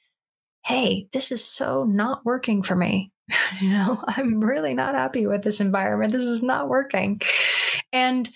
[0.65, 3.11] hey, this is so not working for me.
[3.61, 6.13] you know, I'm really not happy with this environment.
[6.13, 7.21] This is not working.
[7.91, 8.29] And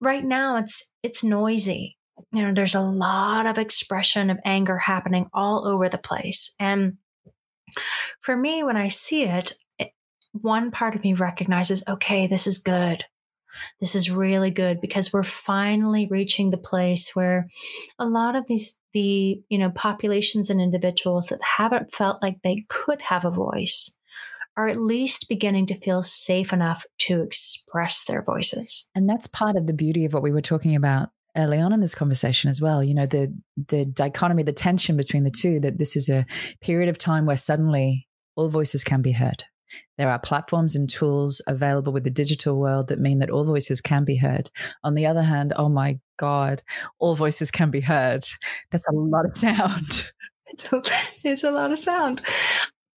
[0.00, 1.96] right now it's it's noisy.
[2.32, 6.54] You know, there's a lot of expression of anger happening all over the place.
[6.58, 6.98] And
[8.20, 9.54] for me, when I see it,
[10.32, 13.04] one part of me recognizes, okay, this is good.
[13.80, 17.48] This is really good because we're finally reaching the place where
[17.98, 22.64] a lot of these, the, you know, populations and individuals that haven't felt like they
[22.68, 23.94] could have a voice
[24.56, 28.88] are at least beginning to feel safe enough to express their voices.
[28.94, 31.80] And that's part of the beauty of what we were talking about early on in
[31.80, 33.34] this conversation as well you know the
[33.68, 36.26] the dichotomy the tension between the two that this is a
[36.60, 39.44] period of time where suddenly all voices can be heard
[39.98, 43.80] there are platforms and tools available with the digital world that mean that all voices
[43.80, 44.50] can be heard.
[44.82, 46.62] On the other hand, oh my God,
[46.98, 48.24] all voices can be heard.
[48.70, 50.10] That's a lot of sound.
[50.52, 50.82] It's a,
[51.24, 52.20] it's a lot of sound.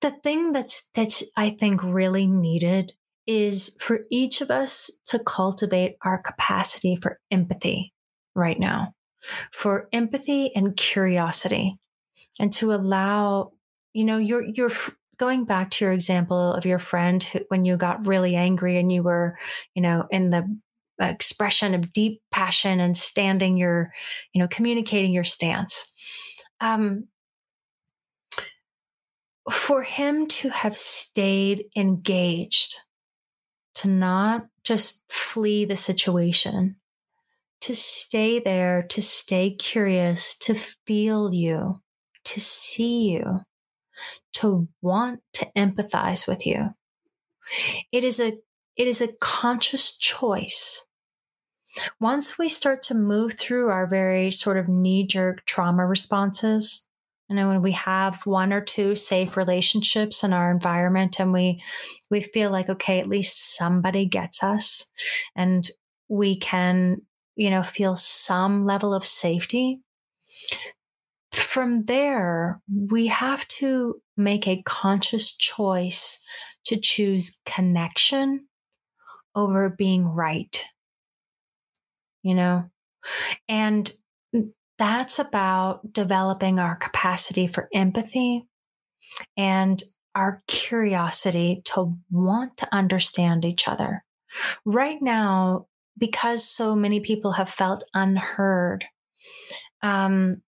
[0.01, 2.91] The thing that's that's I think really needed
[3.25, 7.93] is for each of us to cultivate our capacity for empathy
[8.35, 8.93] right now,
[9.53, 11.77] for empathy and curiosity,
[12.39, 13.53] and to allow
[13.93, 14.69] you know your your
[15.17, 18.91] going back to your example of your friend who, when you got really angry and
[18.91, 19.37] you were,
[19.73, 20.45] you know, in the
[20.99, 23.91] expression of deep passion and standing your,
[24.33, 25.91] you know, communicating your stance.
[26.61, 27.07] Um,
[29.51, 32.79] for him to have stayed engaged,
[33.75, 36.77] to not just flee the situation,
[37.61, 41.81] to stay there, to stay curious, to feel you,
[42.23, 43.41] to see you,
[44.35, 46.69] to want to empathize with you.
[47.91, 48.33] It is a
[48.75, 50.83] it is a conscious choice.
[51.99, 56.85] Once we start to move through our very sort of knee jerk trauma responses,
[57.29, 61.61] you know, when we have one or two safe relationships in our environment and we
[62.09, 64.85] we feel like, okay, at least somebody gets us
[65.35, 65.69] and
[66.07, 67.01] we can,
[67.35, 69.79] you know, feel some level of safety.
[71.35, 76.23] From there, we have to make a conscious choice
[76.65, 78.47] to choose connection
[79.35, 80.65] over being right.
[82.23, 82.69] You know?
[83.49, 83.91] And
[84.77, 88.47] that's about developing our capacity for empathy
[89.35, 89.83] and
[90.15, 94.05] our curiosity to want to understand each other.
[94.63, 95.67] Right now,
[95.97, 98.85] because so many people have felt unheard
[99.81, 100.41] um,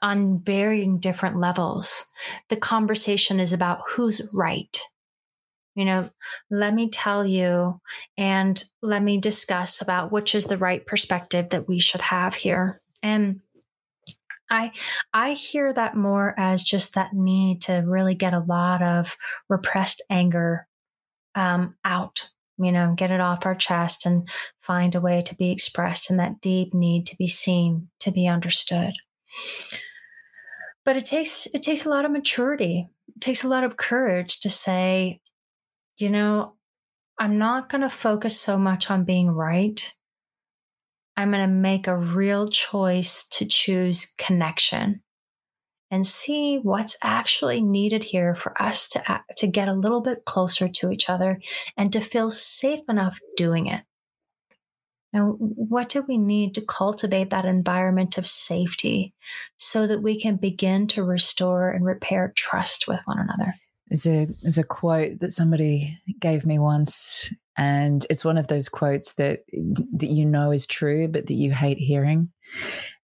[0.00, 2.04] on varying different levels,
[2.48, 4.78] the conversation is about who's right.
[5.74, 6.10] You know,
[6.50, 7.80] let me tell you
[8.16, 12.80] and let me discuss about which is the right perspective that we should have here.
[13.02, 13.40] And
[14.50, 14.72] I
[15.12, 19.16] I hear that more as just that need to really get a lot of
[19.48, 20.66] repressed anger
[21.34, 22.28] um, out,
[22.58, 24.28] you know, get it off our chest and
[24.60, 28.26] find a way to be expressed and that deep need to be seen, to be
[28.26, 28.94] understood.
[30.88, 32.88] But it takes it takes a lot of maturity.
[33.14, 35.20] It takes a lot of courage to say,
[35.98, 36.54] you know,
[37.18, 39.94] I'm not going to focus so much on being right
[41.18, 45.02] I'm going to make a real choice to choose connection
[45.90, 50.24] and see what's actually needed here for us to, uh, to get a little bit
[50.26, 51.40] closer to each other
[51.76, 53.82] and to feel safe enough doing it.
[55.18, 59.14] What do we need to cultivate that environment of safety
[59.56, 63.54] so that we can begin to restore and repair trust with one another?
[63.88, 68.68] There's a there's a quote that somebody gave me once, and it's one of those
[68.68, 69.40] quotes that
[69.94, 72.30] that you know is true, but that you hate hearing,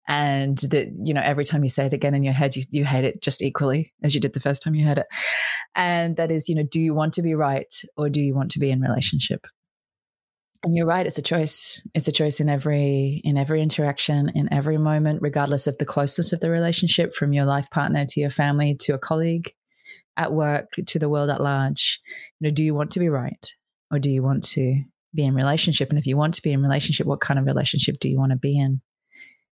[0.07, 2.85] and that you know every time you say it again in your head, you you
[2.85, 5.07] hate it just equally as you did the first time you heard it,
[5.73, 8.51] and that is you know, do you want to be right or do you want
[8.51, 9.47] to be in relationship?
[10.65, 11.79] And you're right; it's a choice.
[11.93, 16.33] It's a choice in every in every interaction, in every moment, regardless of the closeness
[16.33, 19.53] of the relationship, from your life partner to your family to a colleague
[20.17, 21.99] at work to the world at large.
[22.39, 23.45] You know do you want to be right
[23.91, 24.81] or do you want to
[25.13, 25.91] be in relationship?
[25.91, 28.31] And if you want to be in relationship what kind of relationship do you want
[28.31, 28.81] to be in?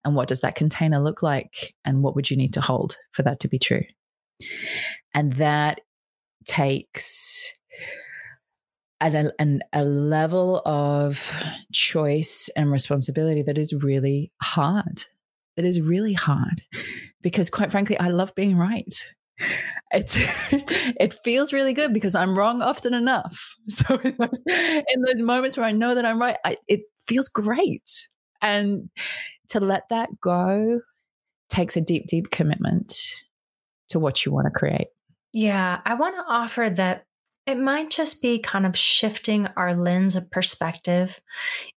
[0.03, 1.73] And what does that container look like?
[1.85, 3.83] And what would you need to hold for that to be true?
[5.13, 5.79] And that
[6.45, 7.56] takes
[8.99, 11.31] at a, an, a level of
[11.71, 15.03] choice and responsibility that is really hard
[15.55, 16.61] that is really hard
[17.21, 19.13] because quite frankly i love being right
[19.91, 20.13] it
[20.99, 23.55] it feels really good because I'm wrong often enough.
[23.69, 27.27] So in those, in those moments where I know that I'm right, I, it feels
[27.27, 28.07] great.
[28.41, 28.89] And
[29.49, 30.81] to let that go
[31.49, 32.97] takes a deep, deep commitment
[33.89, 34.87] to what you want to create.
[35.33, 37.05] Yeah, I want to offer that
[37.47, 41.19] it might just be kind of shifting our lens of perspective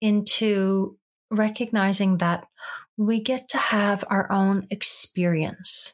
[0.01, 0.97] into
[1.29, 2.47] recognizing that
[2.95, 5.93] we get to have our own experience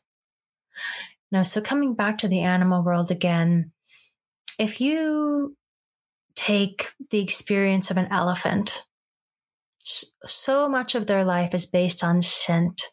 [1.33, 3.71] now, so coming back to the animal world again,
[4.59, 5.57] if you
[6.35, 8.85] take the experience of an elephant,
[9.79, 12.83] so much of their life is based on scent,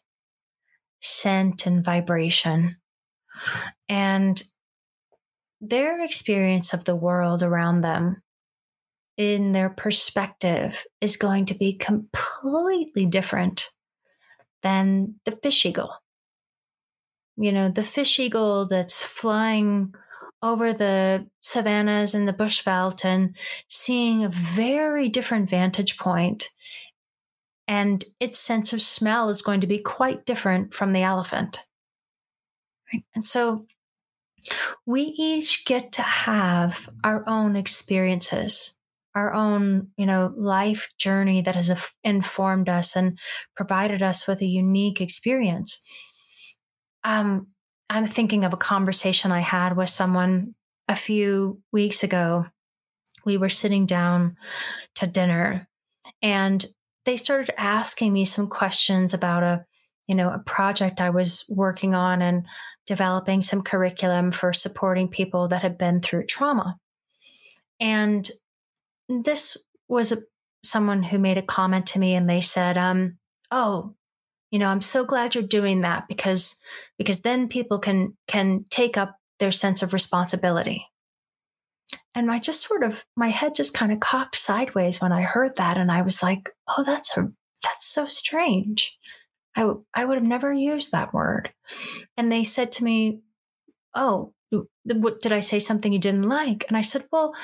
[1.01, 2.77] scent and vibration.
[3.87, 4.41] And
[5.61, 8.21] their experience of the world around them
[9.17, 13.69] in their perspective is going to be completely different
[14.63, 15.93] than the fish eagle
[17.41, 19.93] you know, the fish eagle that's flying
[20.43, 23.35] over the savannas and the bushveld and
[23.67, 25.97] seeing a very different vantage.
[27.67, 31.65] And its sense of smell is going to be quite different from the elephant.
[32.93, 33.03] Right?
[33.15, 33.65] And so
[34.85, 38.77] we each get to have our own experiences,
[39.15, 41.71] our own, you know, life journey that has
[42.03, 43.19] informed us and
[43.55, 45.83] provided us with a unique experience.
[47.03, 47.47] Um,
[47.89, 50.55] I'm thinking of a conversation I had with someone
[50.87, 52.45] a few weeks ago.
[53.25, 54.37] We were sitting down
[54.95, 55.67] to dinner
[56.21, 56.65] and
[57.05, 59.65] they started asking me some questions about a
[60.07, 62.45] you know, a project I was working on and
[62.87, 66.77] developing some curriculum for supporting people that had been through trauma.
[67.79, 68.29] And
[69.07, 69.57] this
[69.87, 70.19] was a,
[70.63, 73.17] someone who made a comment to me and they said, um,
[73.51, 73.95] oh,
[74.51, 76.61] you know, I'm so glad you're doing that because
[76.97, 80.85] because then people can can take up their sense of responsibility.
[82.13, 85.55] And I just sort of my head just kind of cocked sideways when I heard
[85.55, 87.31] that and I was like, "Oh, that's a
[87.63, 88.97] that's so strange."
[89.55, 91.51] I, would have never used that word.
[92.17, 93.21] And they said to me,
[93.93, 94.33] Oh,
[94.83, 96.65] what, did I say something you didn't like?
[96.67, 97.35] And I said, Well,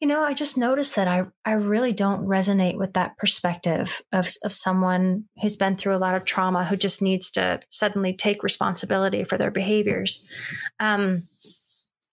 [0.00, 4.28] you know, I just noticed that I, I really don't resonate with that perspective of,
[4.44, 8.42] of someone who's been through a lot of trauma who just needs to suddenly take
[8.42, 10.30] responsibility for their behaviors.
[10.80, 11.22] Um,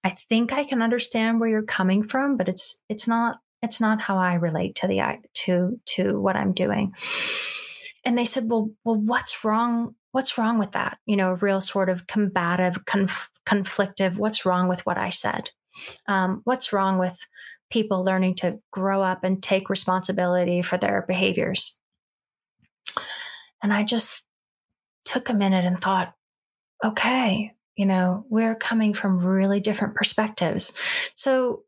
[0.05, 4.01] I think I can understand where you're coming from, but it's it's not it's not
[4.01, 6.93] how I relate to the to to what I'm doing
[8.06, 9.95] and they said, well, well, what's wrong?
[10.12, 10.97] What's wrong with that?
[11.06, 14.18] You know, real sort of combative, conf- conflictive.
[14.18, 15.49] What's wrong with what I said?
[16.08, 17.26] Um, what's wrong with
[17.72, 21.80] people learning to grow up and take responsibility for their behaviors?
[23.64, 24.26] And I just
[25.06, 26.14] took a minute and thought,
[26.84, 30.74] okay, you know, we're coming from really different perspectives.
[31.16, 31.64] So,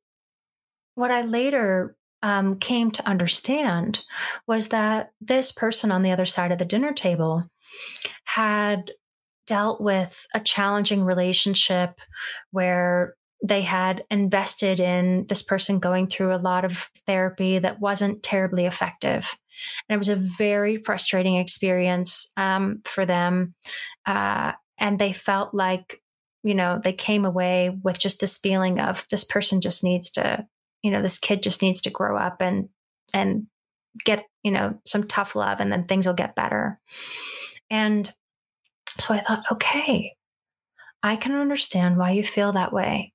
[0.96, 1.96] what I later
[2.26, 4.04] um, came to understand
[4.48, 7.44] was that this person on the other side of the dinner table
[8.24, 8.90] had
[9.46, 12.00] dealt with a challenging relationship
[12.50, 13.14] where
[13.48, 18.66] they had invested in this person going through a lot of therapy that wasn't terribly
[18.66, 19.36] effective.
[19.88, 23.54] And it was a very frustrating experience um, for them.
[24.08, 26.02] Uh, and they felt like,
[26.42, 30.48] you know, they came away with just this feeling of this person just needs to
[30.86, 32.70] you know this kid just needs to grow up and
[33.12, 33.48] and
[34.06, 36.80] get you know some tough love and then things will get better.
[37.72, 38.14] And
[39.00, 40.16] so i thought okay
[41.04, 43.12] i can understand why you feel that way.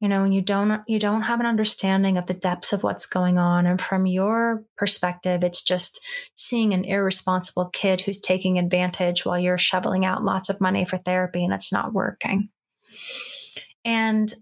[0.00, 3.04] You know and you don't you don't have an understanding of the depths of what's
[3.04, 3.66] going on.
[3.66, 6.00] And from your perspective it's just
[6.34, 10.96] seeing an irresponsible kid who's taking advantage while you're shoveling out lots of money for
[10.96, 12.48] therapy and it's not working.
[13.84, 14.32] And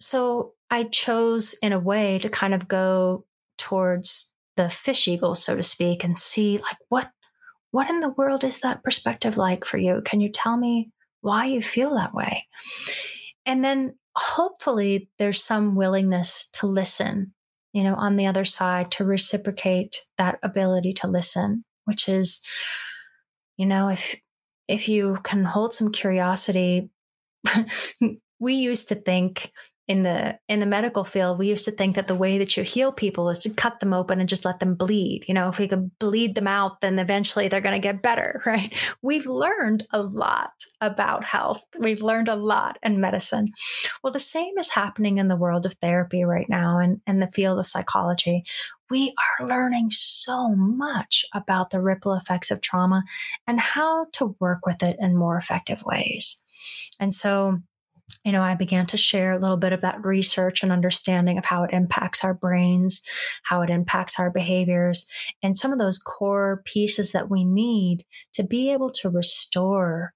[0.00, 3.24] so I chose in a way to kind of go
[3.58, 7.10] towards the fish eagle, so to speak, and see like what
[7.70, 10.00] what in the world is that perspective like for you?
[10.04, 10.90] Can you tell me
[11.20, 12.46] why you feel that way?
[13.44, 17.34] And then hopefully there's some willingness to listen,
[17.72, 22.40] you know, on the other side to reciprocate that ability to listen, which is,
[23.56, 24.16] you know, if
[24.68, 26.90] if you can hold some curiosity,
[28.40, 29.52] we used to think
[29.88, 32.62] in the in the medical field we used to think that the way that you
[32.64, 35.24] heal people is to cut them open and just let them bleed.
[35.28, 38.42] You know if we could bleed them out then eventually they're going to get better
[38.46, 38.72] right?
[39.02, 41.62] We've learned a lot about health.
[41.78, 43.52] We've learned a lot in medicine.
[44.02, 47.30] Well the same is happening in the world of therapy right now and in the
[47.30, 48.44] field of psychology.
[48.90, 53.02] We are learning so much about the ripple effects of trauma
[53.46, 56.42] and how to work with it in more effective ways.
[57.00, 57.62] And so
[58.26, 61.44] you know, I began to share a little bit of that research and understanding of
[61.44, 63.00] how it impacts our brains,
[63.44, 65.06] how it impacts our behaviors,
[65.44, 70.12] and some of those core pieces that we need to be able to restore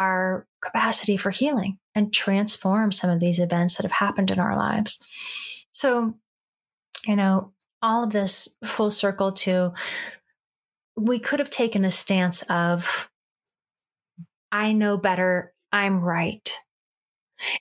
[0.00, 4.56] our capacity for healing and transform some of these events that have happened in our
[4.56, 5.06] lives.
[5.70, 6.16] So,
[7.06, 9.72] you know, all of this full circle to
[10.96, 13.08] we could have taken a stance of,
[14.50, 16.50] I know better, I'm right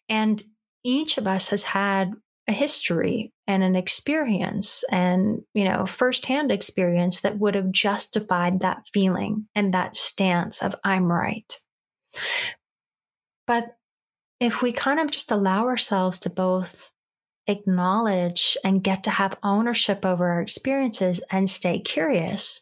[0.10, 0.42] and
[0.84, 2.14] each of us has had
[2.48, 8.86] a history and an experience and, you know, firsthand experience that would have justified that
[8.94, 11.58] feeling and that stance of I'm right.
[13.48, 13.78] But
[14.40, 16.92] if we kind of just allow ourselves to both
[17.48, 22.62] acknowledge and get to have ownership over our experiences and stay curious,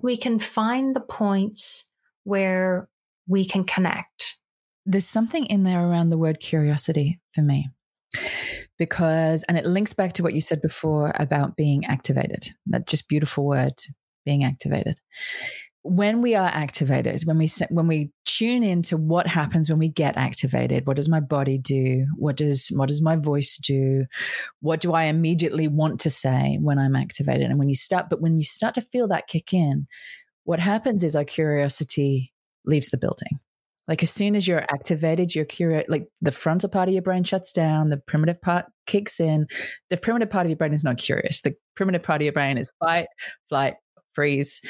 [0.00, 1.90] we can find the points
[2.24, 2.88] where
[3.26, 4.38] we can connect
[4.86, 7.68] there's something in there around the word curiosity for me
[8.78, 13.08] because and it links back to what you said before about being activated that just
[13.08, 13.74] beautiful word
[14.24, 15.00] being activated.
[15.84, 20.16] When we are activated when we when we tune into what happens when we get
[20.16, 22.06] activated what does my body do?
[22.16, 24.06] What does what does my voice do?
[24.60, 27.50] What do i immediately want to say when i'm activated?
[27.50, 29.86] And when you start but when you start to feel that kick in
[30.44, 32.32] what happens is our curiosity
[32.64, 33.40] leaves the building
[33.92, 37.24] like as soon as you're activated, your curious, like the frontal part of your brain
[37.24, 39.46] shuts down, the primitive part kicks in.
[39.90, 41.42] The primitive part of your brain is not curious.
[41.42, 43.08] The primitive part of your brain is fight,
[43.50, 43.74] flight,
[44.14, 44.62] freeze.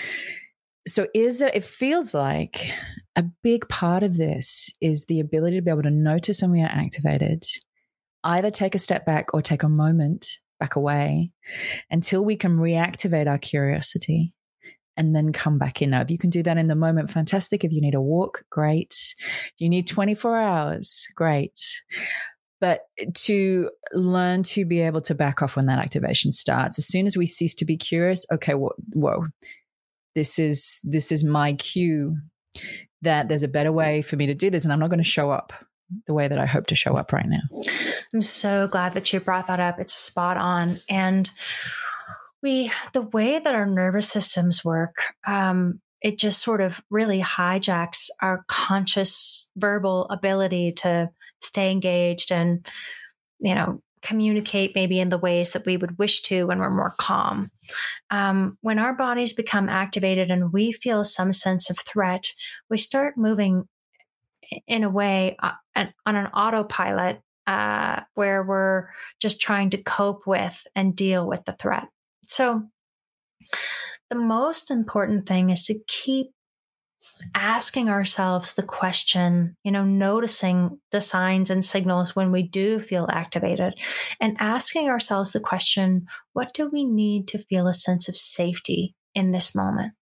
[0.88, 2.72] so is it, it feels like
[3.14, 6.60] a big part of this is the ability to be able to notice when we
[6.60, 7.44] are activated,
[8.24, 10.26] either take a step back or take a moment
[10.58, 11.30] back away
[11.92, 14.34] until we can reactivate our curiosity
[14.96, 15.90] and then come back in.
[15.90, 17.64] Now, if you can do that in the moment, fantastic.
[17.64, 18.94] If you need a walk, great.
[19.20, 21.58] If you need 24 hours, great.
[22.60, 22.82] But
[23.14, 27.16] to learn to be able to back off when that activation starts, as soon as
[27.16, 29.26] we cease to be curious, okay, whoa, whoa
[30.14, 32.16] this is this is my cue
[33.02, 35.04] that there's a better way for me to do this, and I'm not going to
[35.04, 35.52] show up
[36.06, 37.40] the way that I hope to show up right now.
[38.14, 39.78] I'm so glad that you brought that up.
[39.78, 41.30] It's spot on, and
[42.42, 48.08] we the way that our nervous systems work um, it just sort of really hijacks
[48.20, 51.08] our conscious verbal ability to
[51.40, 52.66] stay engaged and
[53.40, 56.94] you know communicate maybe in the ways that we would wish to when we're more
[56.98, 57.50] calm.
[58.10, 62.32] Um, when our bodies become activated and we feel some sense of threat
[62.68, 63.68] we start moving
[64.66, 68.88] in a way uh, on an autopilot uh, where we're
[69.20, 71.88] just trying to cope with and deal with the threat
[72.32, 72.62] so,
[74.08, 76.28] the most important thing is to keep
[77.34, 83.06] asking ourselves the question, you know, noticing the signs and signals when we do feel
[83.10, 83.74] activated
[84.18, 88.94] and asking ourselves the question, what do we need to feel a sense of safety
[89.14, 89.92] in this moment?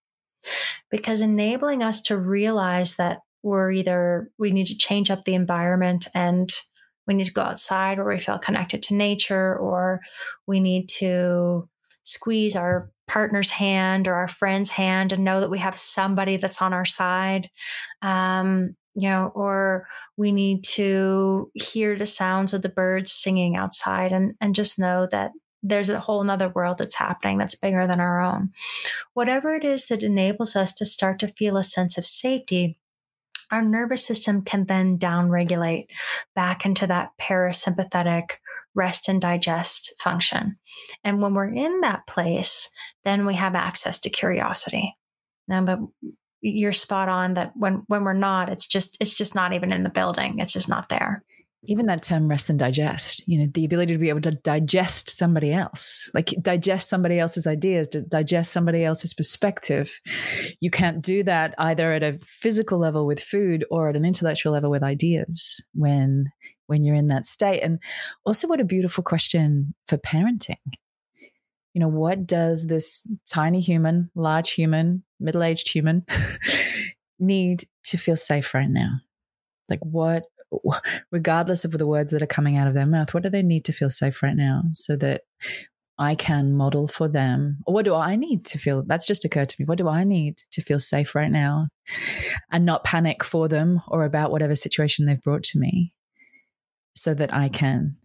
[0.88, 6.06] Because enabling us to realize that we're either, we need to change up the environment
[6.14, 6.52] and
[7.08, 10.00] we need to go outside where we feel connected to nature, or
[10.46, 11.68] we need to
[12.02, 16.62] squeeze our partner's hand or our friend's hand and know that we have somebody that's
[16.62, 17.50] on our side.
[18.02, 19.86] Um, you know, or
[20.16, 25.06] we need to hear the sounds of the birds singing outside and, and just know
[25.10, 25.30] that
[25.62, 28.50] there's a whole nother world that's happening that's bigger than our own.
[29.14, 32.78] Whatever it is that enables us to start to feel a sense of safety,
[33.50, 35.86] our nervous system can then downregulate
[36.34, 38.30] back into that parasympathetic
[38.74, 40.56] rest and digest function.
[41.04, 42.68] And when we're in that place,
[43.04, 44.94] then we have access to curiosity.
[45.48, 45.78] Now, but
[46.40, 49.82] you're spot on that when when we're not, it's just it's just not even in
[49.82, 50.38] the building.
[50.38, 51.22] It's just not there.
[51.64, 55.10] Even that term rest and digest, you know, the ability to be able to digest
[55.10, 60.00] somebody else, like digest somebody else's ideas, to digest somebody else's perspective.
[60.60, 64.54] You can't do that either at a physical level with food or at an intellectual
[64.54, 66.32] level with ideas when
[66.70, 67.60] when you're in that state.
[67.60, 67.80] And
[68.24, 70.56] also, what a beautiful question for parenting.
[71.74, 76.06] You know, what does this tiny human, large human, middle aged human
[77.18, 79.00] need to feel safe right now?
[79.68, 80.24] Like, what,
[81.10, 83.64] regardless of the words that are coming out of their mouth, what do they need
[83.66, 85.22] to feel safe right now so that
[85.98, 87.58] I can model for them?
[87.66, 88.84] Or what do I need to feel?
[88.84, 89.66] That's just occurred to me.
[89.66, 91.68] What do I need to feel safe right now
[92.50, 95.92] and not panic for them or about whatever situation they've brought to me?
[96.94, 97.96] So that I can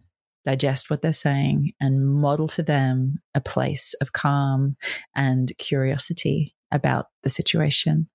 [0.44, 4.76] digest what they're saying and model for them a place of calm
[5.14, 8.08] and curiosity about the situation.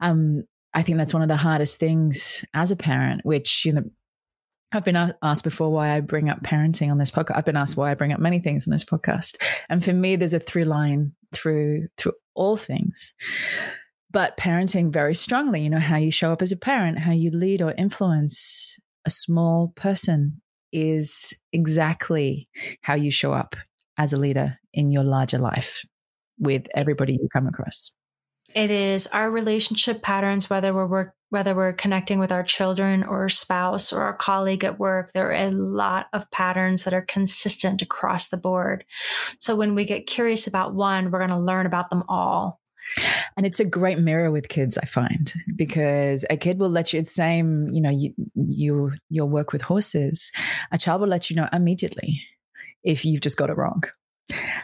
[0.00, 3.84] Um, I think that's one of the hardest things as a parent, which, you know,
[4.72, 7.36] I've been asked before why I bring up parenting on this podcast.
[7.36, 9.42] I've been asked why I bring up many things on this podcast.
[9.70, 13.14] And for me, there's a through line through through all things.
[14.10, 17.30] But parenting very strongly, you know, how you show up as a parent, how you
[17.30, 18.78] lead or influence
[19.08, 22.46] a small person is exactly
[22.82, 23.56] how you show up
[23.96, 25.82] as a leader in your larger life
[26.38, 27.90] with everybody you come across.
[28.54, 33.30] It is our relationship patterns, whether we're work, whether we're connecting with our children or
[33.30, 37.80] spouse or our colleague at work, there are a lot of patterns that are consistent
[37.80, 38.84] across the board.
[39.40, 42.60] So when we get curious about one, we're going to learn about them all.
[43.36, 47.00] And it's a great mirror with kids, I find, because a kid will let you.
[47.00, 50.32] It's same, you know, you you your work with horses.
[50.72, 52.20] A child will let you know immediately
[52.82, 53.82] if you've just got it wrong.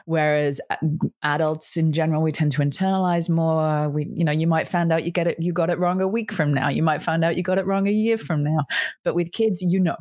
[0.05, 0.77] Whereas uh,
[1.23, 3.89] adults in general, we tend to internalize more.
[3.89, 6.09] We, you know, you might find out you get it, you got it wrong a
[6.09, 6.69] week from now.
[6.69, 8.67] You might find out you got it wrong a year from now.
[9.05, 9.97] But with kids, you know,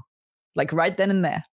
[0.56, 1.46] like right then and there,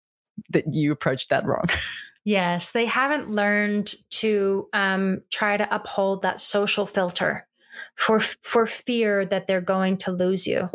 [0.51, 1.67] that you approached that wrong.
[2.25, 7.47] Yes, they haven't learned to um, try to uphold that social filter
[7.97, 10.69] for for fear that they're going to lose you.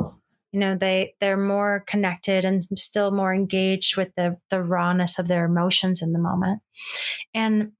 [0.51, 5.27] You know, they they're more connected and still more engaged with the the rawness of
[5.27, 6.61] their emotions in the moment.
[7.33, 7.73] And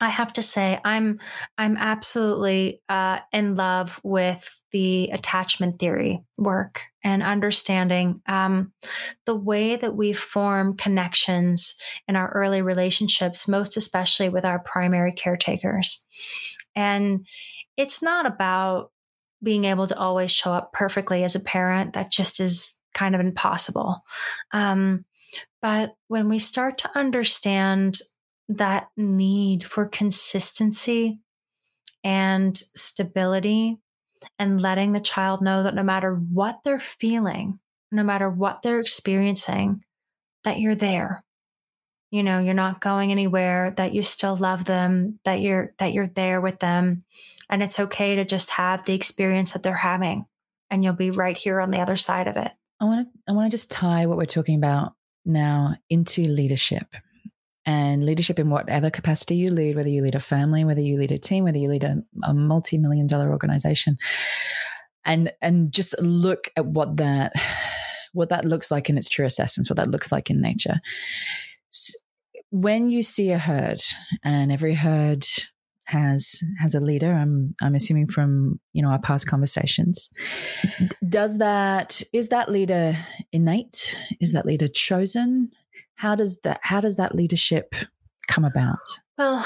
[0.00, 1.20] I have to say, I'm
[1.56, 8.72] I'm absolutely uh, in love with the attachment theory work and understanding um,
[9.24, 11.74] the way that we form connections
[12.06, 16.04] in our early relationships, most especially with our primary caretakers.
[16.76, 17.26] And
[17.76, 18.90] it's not about
[19.42, 21.94] being able to always show up perfectly as a parent.
[21.94, 24.02] That just is kind of impossible.
[24.52, 25.04] Um,
[25.62, 28.00] but when we start to understand
[28.48, 31.20] that need for consistency
[32.02, 33.78] and stability
[34.38, 37.58] and letting the child know that no matter what they're feeling,
[37.90, 39.82] no matter what they're experiencing,
[40.44, 41.24] that you're there.
[42.10, 46.06] You know, you're not going anywhere, that you still love them, that you're that you're
[46.06, 47.04] there with them.
[47.50, 50.26] And it's okay to just have the experience that they're having
[50.70, 52.52] and you'll be right here on the other side of it.
[52.80, 54.94] I want to I want to just tie what we're talking about
[55.24, 56.86] now into leadership
[57.68, 61.12] and leadership in whatever capacity you lead, whether you lead a family, whether you lead
[61.12, 63.98] a team, whether you lead a, a multi-million dollar organization.
[65.04, 67.34] And and just look at what that
[68.14, 70.76] what that looks like in its truest essence, what that looks like in nature.
[71.68, 71.92] So
[72.50, 73.82] when you see a herd,
[74.24, 75.26] and every herd
[75.84, 80.08] has has a leader, I'm I'm assuming from you know our past conversations.
[80.62, 80.86] Mm-hmm.
[81.10, 82.96] Does that is that leader
[83.30, 83.94] innate?
[84.22, 85.50] Is that leader chosen?
[85.98, 87.74] How does that how does that leadership
[88.28, 88.78] come about?
[89.16, 89.44] Well,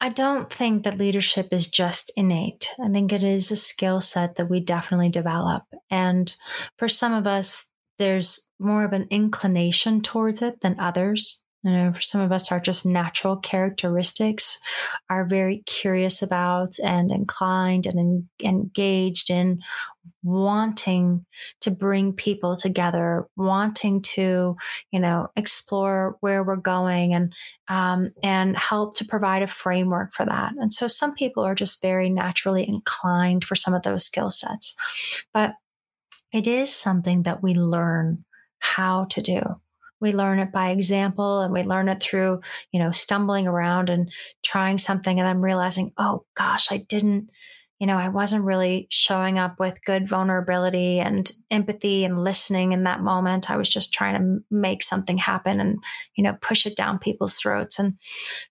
[0.00, 2.74] I don't think that leadership is just innate.
[2.78, 5.62] I think it is a skill set that we definitely develop.
[5.90, 6.34] And
[6.76, 11.42] for some of us, there's more of an inclination towards it than others.
[11.66, 14.60] Know, for some of us, our just natural characteristics
[15.10, 19.60] are very curious about and inclined and en- engaged in
[20.22, 21.26] wanting
[21.62, 24.56] to bring people together, wanting to,
[24.92, 27.32] you know, explore where we're going and
[27.66, 30.52] um, and help to provide a framework for that.
[30.60, 35.26] And so, some people are just very naturally inclined for some of those skill sets,
[35.34, 35.54] but
[36.32, 38.24] it is something that we learn
[38.60, 39.42] how to do
[40.00, 42.40] we learn it by example and we learn it through
[42.72, 47.30] you know stumbling around and trying something and then realizing oh gosh i didn't
[47.78, 52.84] you know i wasn't really showing up with good vulnerability and empathy and listening in
[52.84, 53.50] that moment.
[53.50, 55.82] I was just trying to make something happen and
[56.14, 57.78] you know push it down people's throats.
[57.78, 57.94] And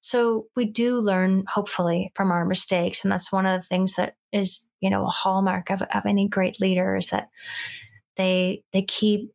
[0.01, 3.03] so we do learn hopefully from our mistakes.
[3.03, 6.27] And that's one of the things that is you know a hallmark of, of any
[6.27, 7.29] great leader is that
[8.17, 9.31] they they keep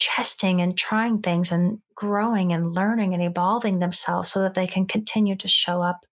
[0.00, 4.86] testing and trying things and growing and learning and evolving themselves so that they can
[4.86, 6.04] continue to show up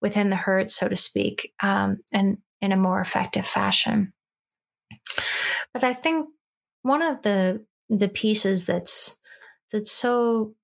[0.00, 4.12] within the herd, so to speak, um, and in a more effective fashion.
[5.72, 6.28] But I think
[6.82, 9.18] one of the the pieces that's
[9.72, 10.54] that's so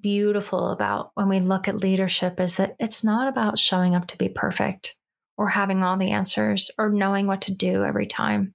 [0.00, 4.18] beautiful about when we look at leadership is that it's not about showing up to
[4.18, 4.96] be perfect
[5.36, 8.54] or having all the answers or knowing what to do every time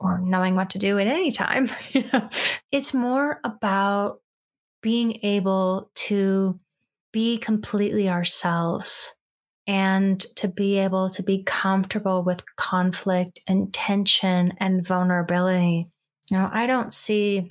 [0.00, 1.70] or knowing what to do at any time.
[2.72, 4.20] it's more about
[4.82, 6.58] being able to
[7.12, 9.16] be completely ourselves
[9.66, 15.88] and to be able to be comfortable with conflict and tension and vulnerability.
[16.30, 17.50] Know, I don't see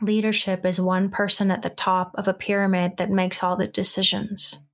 [0.00, 4.64] leadership as one person at the top of a pyramid that makes all the decisions.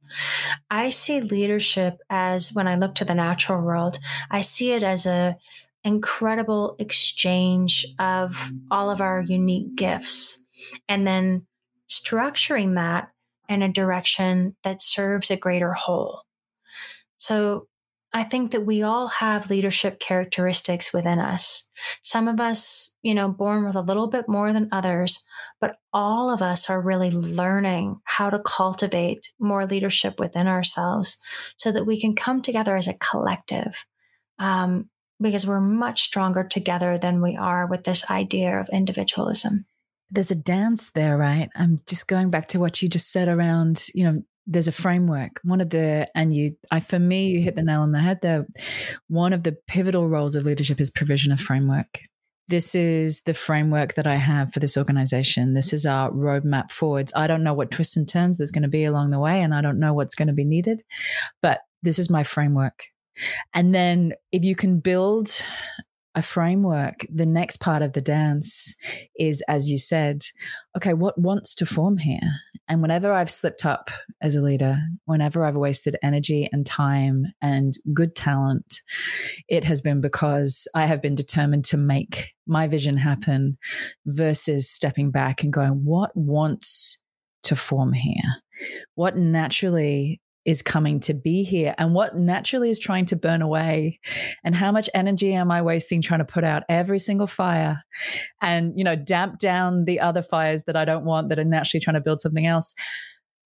[0.71, 3.99] I see leadership as when I look to the natural world,
[4.31, 5.37] I see it as a
[5.85, 10.45] incredible exchange of all of our unique gifts
[10.89, 11.47] and then
[11.89, 13.11] structuring that
[13.49, 16.23] in a direction that serves a greater whole.
[17.17, 17.67] So
[18.13, 21.69] I think that we all have leadership characteristics within us.
[22.03, 25.25] Some of us, you know, born with a little bit more than others,
[25.61, 31.19] but all of us are really learning how to cultivate more leadership within ourselves
[31.57, 33.87] so that we can come together as a collective
[34.41, 34.90] um,
[35.21, 39.67] because we're much stronger together than we are with this idea of individualism.
[40.11, 41.49] There's a dance there, right?
[41.55, 45.41] I'm just going back to what you just said around, you know, there's a framework.
[45.45, 48.21] One of the, and you, I, for me, you hit the nail on the head
[48.21, 48.47] there.
[49.07, 52.01] One of the pivotal roles of leadership is provision of framework.
[52.49, 55.55] This is the framework that I have for this organization.
[55.55, 57.13] This is our roadmap forwards.
[57.15, 59.55] I don't know what twists and turns there's going to be along the way, and
[59.55, 60.83] I don't know what's going to be needed,
[61.43, 62.87] but this is my framework.
[63.55, 65.43] And then if you can build
[66.15, 68.75] a framework, the next part of the dance
[69.17, 70.23] is, as you said,
[70.77, 72.19] okay, what wants to form here?
[72.69, 73.91] And whenever I've slipped up
[74.21, 78.83] as a leader, whenever I've wasted energy and time and good talent,
[79.49, 83.59] it has been because I have been determined to make my vision happen
[84.07, 87.01] versus stepping back and going, what wants
[87.45, 88.15] to form here?
[88.95, 94.01] What naturally is coming to be here and what naturally is trying to burn away
[94.43, 97.83] and how much energy am i wasting trying to put out every single fire
[98.41, 101.81] and you know damp down the other fires that i don't want that are naturally
[101.81, 102.75] trying to build something else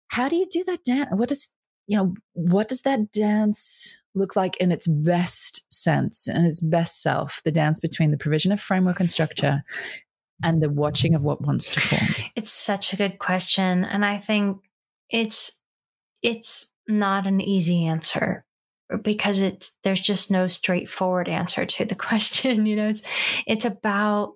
[0.08, 1.48] how do you do that dance what does
[1.86, 7.02] you know, what does that dance look like in its best sense and its best
[7.02, 7.42] self?
[7.44, 9.62] The dance between the provision of framework and structure
[10.42, 12.30] and the watching of what wants to form?
[12.34, 13.84] It's such a good question.
[13.84, 14.58] And I think
[15.10, 15.62] it's
[16.22, 18.44] it's not an easy answer
[19.02, 22.66] because it's there's just no straightforward answer to the question.
[22.66, 23.02] You know, it's
[23.46, 24.34] it's about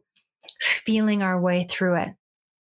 [0.60, 2.08] feeling our way through it.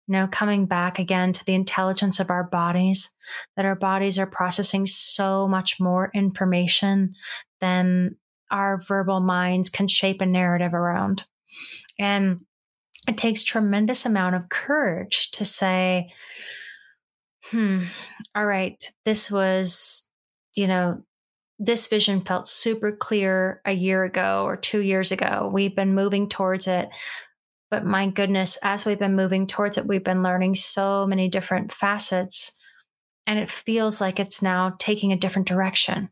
[0.08, 3.12] You know, coming back again to the intelligence of our bodies,
[3.56, 7.16] that our bodies are processing so much more information
[7.60, 8.16] than
[8.52, 11.24] our verbal minds can shape a narrative around.
[11.98, 12.42] And
[13.08, 16.12] it takes tremendous amount of courage to say,
[17.52, 17.84] hmm,
[18.36, 20.10] all right, this was,
[20.56, 21.04] you know,
[21.60, 25.50] this vision felt super clear a year ago or two years ago.
[25.54, 26.90] We've been moving towards it.
[27.72, 31.72] But my goodness, as we've been moving towards it, we've been learning so many different
[31.72, 32.60] facets.
[33.26, 36.10] And it feels like it's now taking a different direction.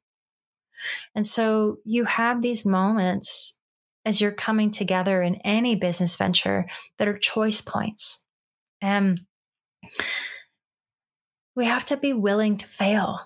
[1.15, 3.59] And so you have these moments
[4.05, 6.65] as you're coming together in any business venture
[6.97, 8.25] that are choice points.
[8.81, 9.21] And
[11.55, 13.19] we have to be willing to fail.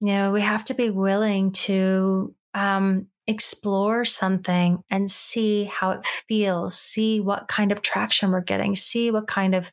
[0.00, 6.04] You know, we have to be willing to um, explore something and see how it
[6.04, 9.70] feels, see what kind of traction we're getting, see what kind of,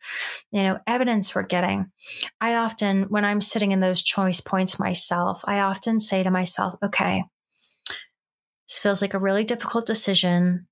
[0.52, 1.92] you know, evidence we're getting.
[2.42, 6.76] I often, when I'm sitting in those choice points myself, I often say to myself,
[6.84, 7.24] okay,
[8.68, 10.68] this feels like a really difficult decision.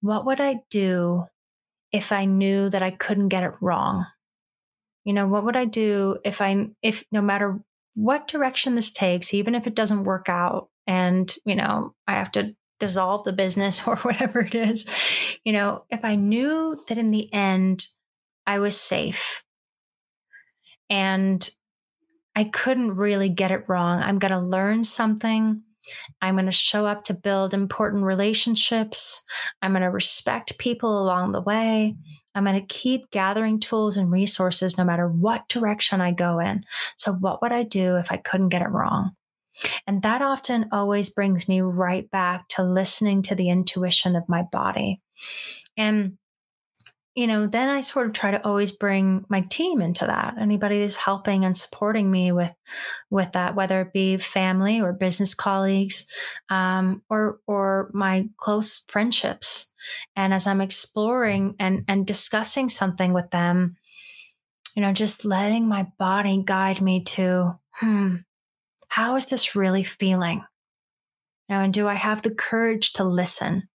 [0.00, 1.24] What would I do
[1.90, 4.06] if I knew that I couldn't get it wrong?
[5.04, 7.60] You know, what would I do if I, if no matter
[7.94, 12.30] what direction this takes, even if it doesn't work out and, you know, I have
[12.32, 14.86] to dissolve the business or whatever it is,
[15.44, 17.86] you know, if I knew that in the end
[18.46, 19.42] I was safe
[20.88, 21.48] and
[22.34, 25.62] I couldn't really get it wrong, I'm going to learn something.
[26.22, 29.22] I'm going to show up to build important relationships.
[29.60, 31.96] I'm going to respect people along the way.
[32.34, 36.64] I'm going to keep gathering tools and resources no matter what direction I go in.
[36.96, 39.12] So, what would I do if I couldn't get it wrong?
[39.86, 44.42] And that often always brings me right back to listening to the intuition of my
[44.42, 45.00] body.
[45.76, 46.18] And
[47.18, 50.36] you know, then I sort of try to always bring my team into that.
[50.38, 52.54] Anybody who's helping and supporting me with
[53.10, 56.06] with that, whether it be family or business colleagues,
[56.48, 59.67] um, or or my close friendships.
[60.16, 63.76] And as I'm exploring and and discussing something with them,
[64.74, 68.16] you know, just letting my body guide me to, hmm,
[68.88, 70.44] how is this really feeling?
[71.48, 73.68] You know, and do I have the courage to listen?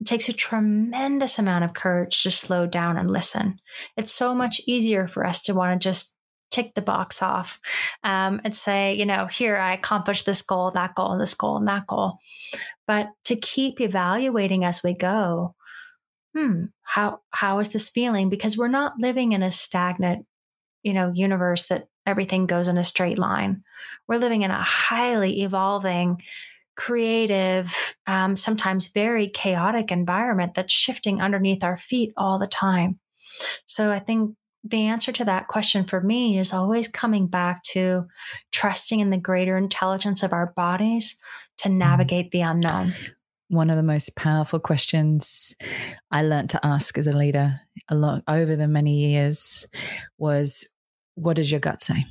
[0.00, 3.60] It takes a tremendous amount of courage to slow down and listen.
[3.96, 6.15] It's so much easier for us to want to just
[6.50, 7.60] tick the box off
[8.04, 11.56] um, and say, you know, here I accomplished this goal, that goal, and this goal,
[11.56, 12.18] and that goal.
[12.86, 15.54] But to keep evaluating as we go,
[16.34, 18.28] hmm, how how is this feeling?
[18.28, 20.26] Because we're not living in a stagnant,
[20.82, 23.62] you know, universe that everything goes in a straight line.
[24.06, 26.22] We're living in a highly evolving
[26.76, 33.00] creative, um, sometimes very chaotic environment that's shifting underneath our feet all the time.
[33.64, 34.36] So I think
[34.70, 38.06] the answer to that question for me is always coming back to
[38.52, 41.18] trusting in the greater intelligence of our bodies
[41.58, 41.78] to mm-hmm.
[41.78, 42.94] navigate the unknown.
[43.48, 45.54] One of the most powerful questions
[46.10, 49.66] I learned to ask as a leader a lot over the many years
[50.18, 50.68] was,
[51.14, 52.06] What does your gut say?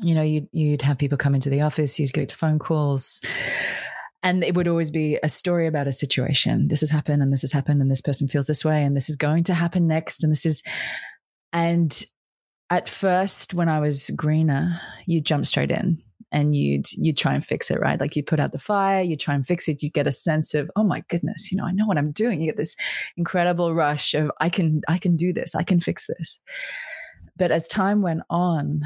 [0.00, 3.20] you know, you'd, you'd have people come into the office, you'd get phone calls,
[4.22, 6.68] and it would always be a story about a situation.
[6.68, 9.10] This has happened, and this has happened, and this person feels this way, and this
[9.10, 10.62] is going to happen next, and this is,
[11.52, 12.04] and
[12.70, 15.98] at first, when I was greener, you jump straight in
[16.30, 17.98] and you'd you try and fix it, right?
[17.98, 20.52] Like you put out the fire, you try and fix it, you get a sense
[20.54, 22.40] of, oh my goodness, you know, I know what I'm doing.
[22.40, 22.76] You get this
[23.16, 26.38] incredible rush of I can I can do this, I can fix this.
[27.36, 28.82] But as time went on,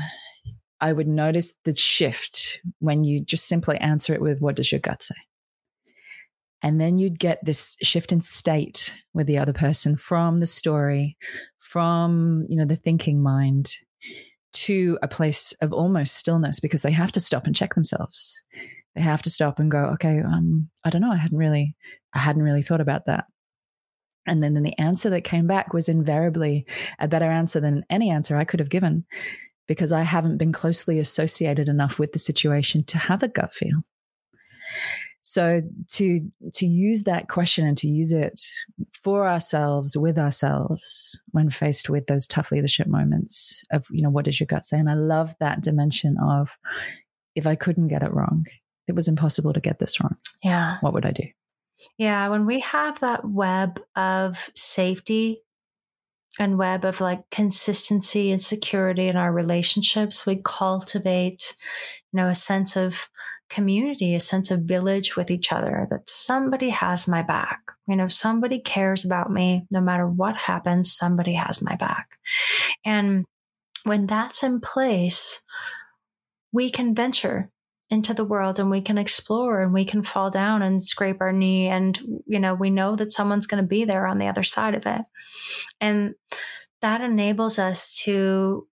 [0.80, 4.80] I would notice the shift when you just simply answer it with, What does your
[4.80, 5.14] gut say?
[6.62, 11.16] And then you'd get this shift in state with the other person from the story,
[11.58, 13.72] from, you know, the thinking mind
[14.52, 18.42] to a place of almost stillness because they have to stop and check themselves.
[18.94, 21.10] They have to stop and go, okay, um, I don't know.
[21.10, 21.74] I hadn't really,
[22.12, 23.24] I hadn't really thought about that.
[24.26, 26.66] And then, then the answer that came back was invariably
[26.98, 29.04] a better answer than any answer I could have given
[29.66, 33.82] because I haven't been closely associated enough with the situation to have a gut feel.
[35.22, 35.62] So
[35.92, 36.20] to
[36.52, 38.40] to use that question and to use it
[38.92, 44.24] for ourselves, with ourselves, when faced with those tough leadership moments of, you know, what
[44.24, 44.78] does your gut say?
[44.78, 46.58] And I love that dimension of
[47.36, 48.46] if I couldn't get it wrong,
[48.88, 50.16] it was impossible to get this wrong.
[50.42, 50.78] Yeah.
[50.80, 51.24] What would I do?
[51.98, 52.28] Yeah.
[52.28, 55.42] When we have that web of safety
[56.38, 61.54] and web of like consistency and security in our relationships, we cultivate,
[62.12, 63.08] you know, a sense of
[63.52, 67.60] community, a sense of village with each other, that somebody has my back.
[67.86, 69.66] You know, somebody cares about me.
[69.70, 72.16] No matter what happens, somebody has my back.
[72.84, 73.24] And
[73.84, 75.44] when that's in place,
[76.52, 77.50] we can venture
[77.92, 81.32] into the world and we can explore and we can fall down and scrape our
[81.32, 84.42] knee and you know we know that someone's going to be there on the other
[84.42, 85.02] side of it
[85.78, 86.14] and
[86.80, 88.66] that enables us to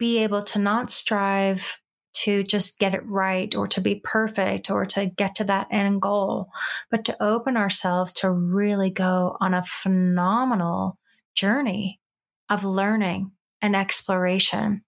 [0.00, 1.80] be able to not strive
[2.16, 6.00] to just get it right or to be perfect or to get to that end
[6.00, 6.48] goal,
[6.90, 10.98] but to open ourselves to really go on a phenomenal
[11.34, 12.00] journey
[12.48, 14.82] of learning and exploration.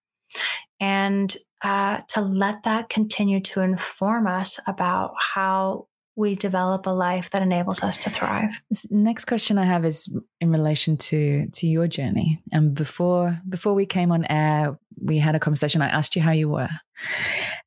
[0.81, 5.89] And uh, to let that continue to inform us about how
[6.19, 8.61] we develop a life that enables us to thrive.
[8.91, 12.43] Next question I have is in relation to to your journey.
[12.51, 15.81] And before before we came on air, we had a conversation.
[15.81, 16.69] I asked you how you were,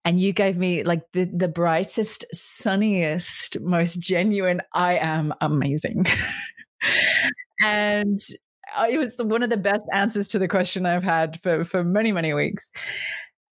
[0.04, 4.62] and you gave me like the the brightest, sunniest, most genuine.
[4.74, 6.06] I am amazing,
[7.62, 8.20] and
[8.90, 12.12] it was one of the best answers to the question I've had for for many
[12.12, 12.70] many weeks.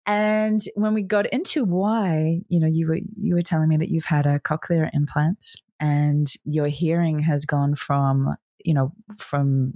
[0.10, 3.90] And when we got into why, you know, you were you were telling me that
[3.90, 5.46] you've had a cochlear implant
[5.80, 8.36] and your hearing has gone from,
[8.66, 9.74] you know, from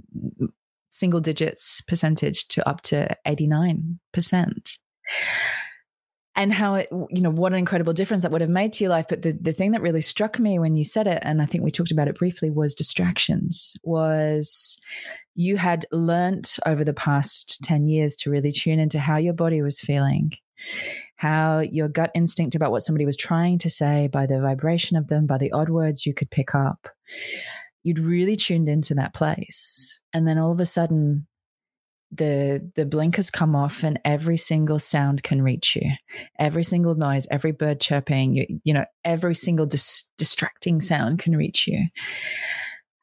[0.90, 4.78] single digits percentage to up to 89%.
[6.36, 8.90] And how it, you know, what an incredible difference that would have made to your
[8.90, 9.06] life.
[9.08, 11.62] But the, the thing that really struck me when you said it, and I think
[11.62, 14.76] we talked about it briefly, was distractions, was
[15.34, 19.62] you had learnt over the past 10 years to really tune into how your body
[19.62, 20.32] was feeling,
[21.16, 25.08] how your gut instinct about what somebody was trying to say by the vibration of
[25.08, 26.88] them, by the odd words you could pick up.
[27.82, 30.00] You'd really tuned into that place.
[30.12, 31.26] And then all of a sudden,
[32.16, 35.90] the the blinkers come off and every single sound can reach you
[36.38, 41.36] every single noise every bird chirping you, you know every single dis- distracting sound can
[41.36, 41.86] reach you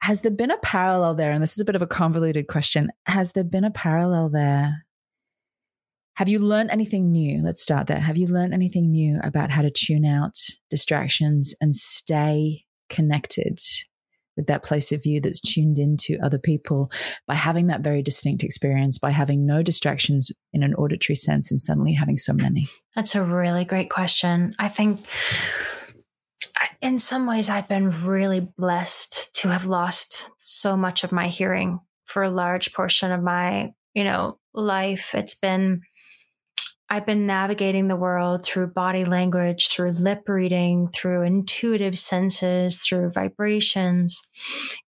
[0.02, 1.32] has there been a parallel there?
[1.32, 2.92] And this is a bit of a convoluted question.
[3.06, 4.86] Has there been a parallel there?
[6.16, 7.42] Have you learned anything new?
[7.42, 8.00] Let's start there.
[8.00, 10.38] Have you learned anything new about how to tune out
[10.70, 13.60] distractions and stay connected
[14.38, 16.92] with that place of view that's tuned into other people
[17.28, 21.60] by having that very distinct experience, by having no distractions in an auditory sense and
[21.60, 22.70] suddenly having so many?
[22.96, 24.54] That's a really great question.
[24.60, 25.06] I think
[26.82, 31.80] in some ways, I've been really blessed to have lost so much of my hearing
[32.06, 35.14] for a large portion of my, you know, life.
[35.14, 35.82] It's been,
[36.92, 43.12] I've been navigating the world through body language, through lip reading, through intuitive senses, through
[43.12, 44.28] vibrations.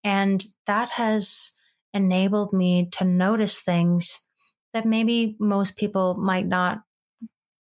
[0.04, 1.54] And that has
[1.94, 4.28] enabled me to notice things
[4.74, 6.82] that maybe most people might not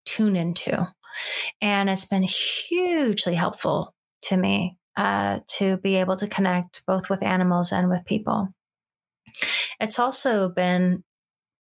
[0.07, 0.87] tune into.
[1.61, 7.25] And it's been hugely helpful to me uh, to be able to connect both with
[7.25, 8.55] animals and with people.
[9.81, 11.03] It's also been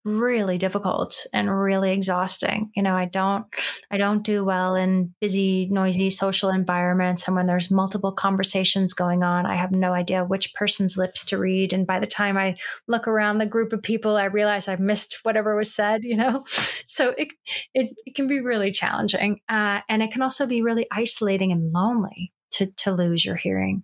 [0.05, 2.71] really difficult and really exhausting.
[2.75, 3.45] You know, I don't
[3.89, 9.23] I don't do well in busy, noisy social environments and when there's multiple conversations going
[9.23, 12.55] on, I have no idea which person's lips to read and by the time I
[12.87, 16.45] look around the group of people, I realize I've missed whatever was said, you know.
[16.85, 17.29] So it
[17.73, 19.39] it, it can be really challenging.
[19.49, 23.83] Uh, and it can also be really isolating and lonely to to lose your hearing.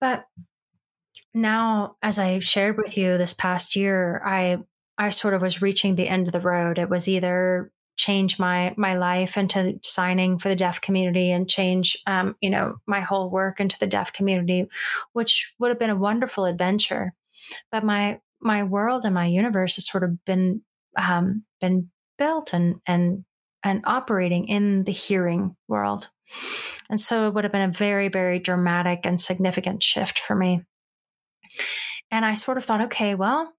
[0.00, 0.24] But
[1.32, 4.58] now as I shared with you this past year, I
[5.00, 6.78] I sort of was reaching the end of the road.
[6.78, 11.96] It was either change my my life into signing for the deaf community and change
[12.06, 14.66] um, you know my whole work into the deaf community,
[15.14, 17.14] which would have been a wonderful adventure.
[17.72, 20.60] But my my world and my universe has sort of been
[20.98, 23.24] um, been built and and
[23.64, 26.10] and operating in the hearing world.
[26.90, 30.62] And so it would have been a very, very dramatic and significant shift for me.
[32.10, 33.52] And I sort of thought, okay, well,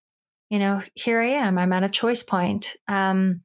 [0.51, 1.57] you know, here I am.
[1.57, 2.75] I'm at a choice point.
[2.87, 3.41] Um,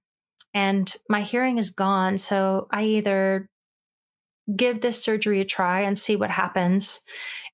[0.53, 2.19] and my hearing is gone.
[2.19, 3.49] So I either
[4.55, 7.01] give this surgery a try and see what happens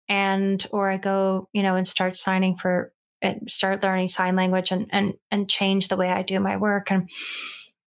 [0.09, 2.93] and or i go you know and start signing for
[3.23, 6.91] and start learning sign language and and and change the way i do my work
[6.91, 7.09] and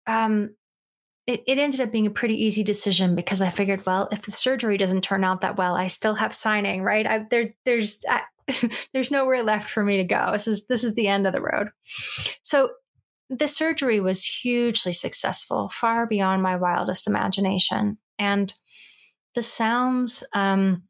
[0.07, 0.49] um
[1.27, 4.31] it, it ended up being a pretty easy decision because I figured, well, if the
[4.31, 7.07] surgery doesn't turn out that well, I still have signing, right?
[7.07, 8.21] I, there, there's, I,
[8.93, 10.31] there's nowhere left for me to go.
[10.31, 11.69] This is, this is the end of the road.
[12.41, 12.71] So
[13.29, 17.97] the surgery was hugely successful, far beyond my wildest imagination.
[18.19, 18.53] And
[19.33, 20.83] the sounds um,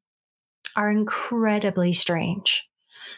[0.75, 2.67] are incredibly strange.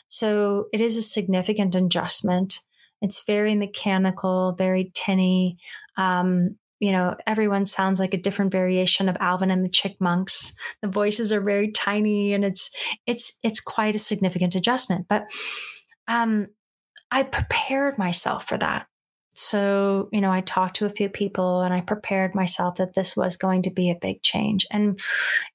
[0.07, 2.59] So it is a significant adjustment.
[3.01, 5.57] It's very mechanical, very tinny.
[5.97, 10.53] Um, you know, everyone sounds like a different variation of Alvin and the Chipmunks.
[10.82, 12.69] The voices are very tiny, and it's
[13.05, 15.07] it's it's quite a significant adjustment.
[15.07, 15.25] But
[16.07, 16.47] um,
[17.11, 18.88] I prepared myself for that.
[19.34, 23.15] So, you know, I talked to a few people and I prepared myself that this
[23.15, 24.65] was going to be a big change.
[24.71, 24.99] And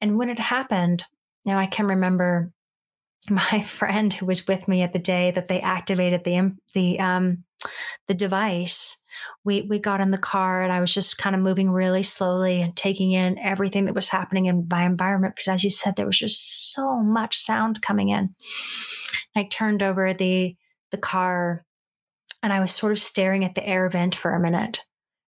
[0.00, 1.04] and when it happened,
[1.44, 2.52] you know, I can remember
[3.30, 7.44] my friend who was with me at the day that they activated the the um
[8.08, 8.96] the device
[9.44, 12.60] we we got in the car and I was just kind of moving really slowly
[12.60, 16.06] and taking in everything that was happening in my environment because as you said there
[16.06, 18.34] was just so much sound coming in.
[19.36, 20.56] I turned over the
[20.90, 21.64] the car
[22.42, 24.80] and I was sort of staring at the air vent for a minute.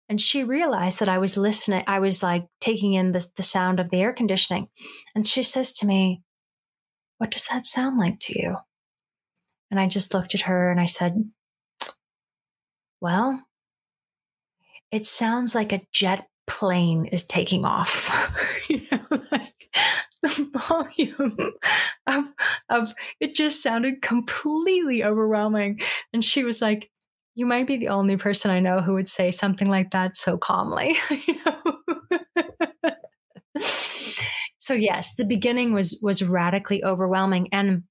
[0.08, 1.84] And she realized that I was listening.
[1.86, 4.68] I was like taking in the, the sound of the air conditioning.
[5.14, 6.22] And she says to me,
[7.18, 8.56] What does that sound like to you?
[9.70, 11.30] And I just looked at her and I said,
[13.04, 13.42] Well,
[14.90, 18.08] it sounds like a jet plane is taking off.
[18.70, 19.76] you know, like
[20.22, 21.52] the volume
[22.06, 22.24] of
[22.70, 25.82] of it just sounded completely overwhelming.
[26.14, 26.90] And she was like,
[27.34, 30.38] "You might be the only person I know who would say something like that so
[30.38, 30.96] calmly."
[31.26, 31.60] you know?
[34.56, 37.50] so yes, the beginning was was radically overwhelming.
[37.52, 37.82] And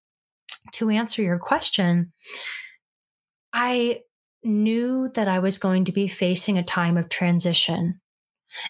[0.71, 2.13] to answer your question,
[3.53, 3.99] I
[4.43, 7.99] knew that I was going to be facing a time of transition.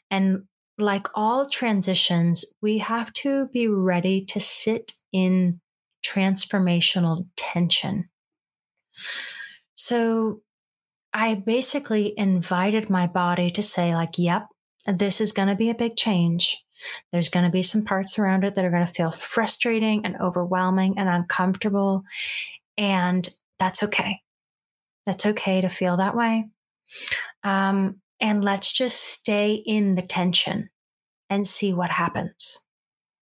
[0.10, 0.44] And
[0.78, 5.60] like all transitions, we have to be ready to sit in
[6.06, 8.10] transformational tension.
[9.76, 10.42] So
[11.14, 14.48] I basically invited my body to say, like, yep,
[14.86, 16.64] this is going to be a big change.
[17.12, 20.20] There's going to be some parts around it that are going to feel frustrating and
[20.20, 22.04] overwhelming and uncomfortable.
[22.78, 24.23] And that's okay.
[25.06, 26.46] That's okay to feel that way.
[27.44, 30.70] Um, and let's just stay in the tension
[31.30, 32.62] and see what happens.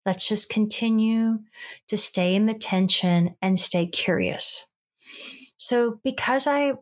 [0.05, 1.39] Let's just continue
[1.87, 4.67] to stay in the tension and stay curious.
[5.57, 6.73] So, because I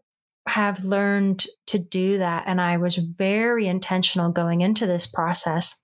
[0.47, 5.81] have learned to do that and I was very intentional going into this process,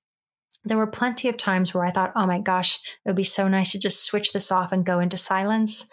[0.64, 3.48] there were plenty of times where I thought, oh my gosh, it would be so
[3.48, 5.88] nice to just switch this off and go into silence.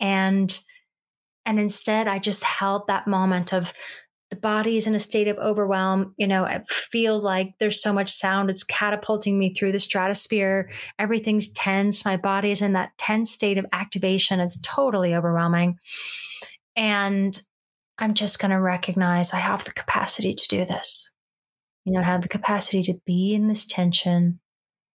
[0.00, 0.58] And
[1.48, 3.72] and instead, I just held that moment of
[4.28, 6.12] the body is in a state of overwhelm.
[6.18, 10.70] You know, I feel like there's so much sound, it's catapulting me through the stratosphere.
[10.98, 12.04] Everything's tense.
[12.04, 14.40] My body is in that tense state of activation.
[14.40, 15.78] It's totally overwhelming.
[16.76, 17.40] And
[17.96, 21.10] I'm just going to recognize I have the capacity to do this.
[21.86, 24.38] You know, I have the capacity to be in this tension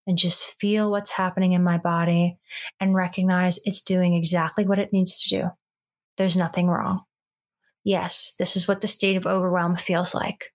[0.06, 2.40] and just feel what's happening in my body
[2.82, 5.50] and recognize it's doing exactly what it needs to do
[6.18, 7.04] there's nothing wrong.
[7.84, 10.54] Yes, this is what the state of overwhelm feels like.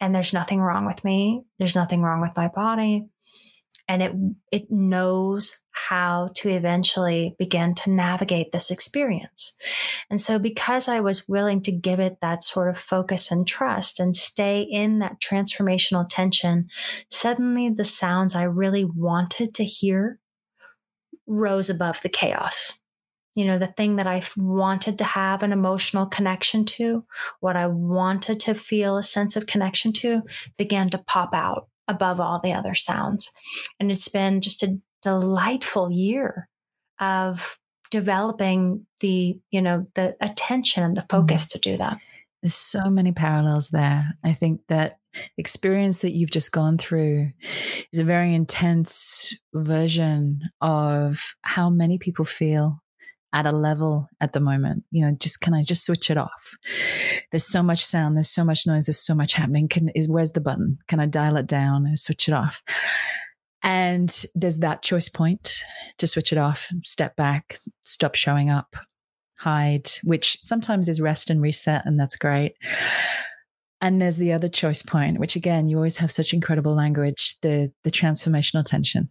[0.00, 1.44] And there's nothing wrong with me.
[1.58, 3.06] There's nothing wrong with my body.
[3.88, 4.12] And it,
[4.50, 9.54] it knows how to eventually begin to navigate this experience.
[10.10, 14.00] And so, because I was willing to give it that sort of focus and trust
[14.00, 16.68] and stay in that transformational tension,
[17.10, 20.18] suddenly the sounds I really wanted to hear
[21.28, 22.78] rose above the chaos
[23.36, 27.04] you know, the thing that I wanted to have an emotional connection to,
[27.40, 30.22] what I wanted to feel a sense of connection to,
[30.56, 33.30] began to pop out above all the other sounds.
[33.78, 36.48] And it's been just a delightful year
[36.98, 37.58] of
[37.90, 41.20] developing the, you know, the attention and the mm-hmm.
[41.20, 41.58] focus mm-hmm.
[41.58, 41.98] to do that.
[42.42, 44.14] There's so many parallels there.
[44.24, 44.98] I think that
[45.36, 47.32] experience that you've just gone through
[47.92, 52.82] is a very intense version of how many people feel
[53.32, 54.84] at a level at the moment.
[54.90, 56.56] You know, just can I just switch it off?
[57.30, 59.68] There's so much sound, there's so much noise, there's so much happening.
[59.68, 60.78] Can is where's the button?
[60.88, 62.62] Can I dial it down and switch it off?
[63.62, 65.64] And there's that choice point
[65.98, 68.76] to switch it off, step back, stop showing up,
[69.38, 72.54] hide, which sometimes is rest and reset, and that's great.
[73.80, 77.72] And there's the other choice point, which again, you always have such incredible language, the
[77.82, 79.10] the transformational tension.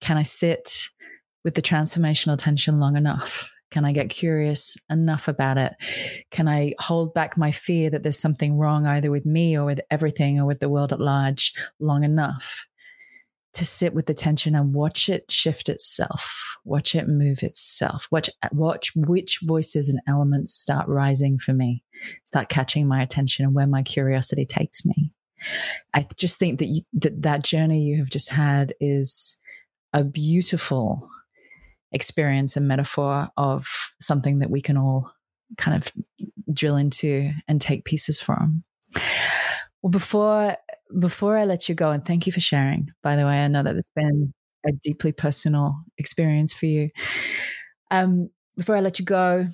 [0.00, 0.88] Can I sit
[1.44, 5.74] with the transformational tension long enough Can I get curious enough about it?
[6.30, 9.80] Can I hold back my fear that there's something wrong either with me or with
[9.90, 12.66] everything or with the world at large long enough
[13.54, 18.30] to sit with the tension and watch it shift itself, watch it move itself, watch
[18.52, 21.82] watch which voices and elements start rising for me,
[22.24, 25.12] start catching my attention and where my curiosity takes me.
[25.94, 29.40] I just think that you, that that journey you have just had is
[29.92, 31.08] a beautiful
[31.92, 33.66] experience and metaphor of
[33.98, 35.12] something that we can all
[35.56, 35.90] kind of
[36.52, 38.62] drill into and take pieces from.
[39.82, 40.56] Well, before
[40.98, 42.90] before I let you go, and thank you for sharing.
[43.02, 44.34] By the way, I know that it's been
[44.66, 46.90] a deeply personal experience for you.
[47.90, 49.46] Um, before I let you go,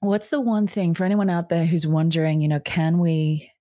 [0.00, 3.51] what's the one thing for anyone out there who's wondering, you know, can we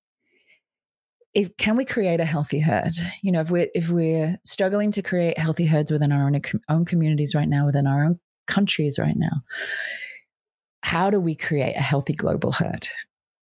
[1.34, 2.94] if, can we create a healthy herd?
[3.22, 6.86] You know, if we're if we're struggling to create healthy herds within our own own
[6.86, 9.42] communities right now, within our own countries right now,
[10.84, 12.88] how do we create a healthy global herd?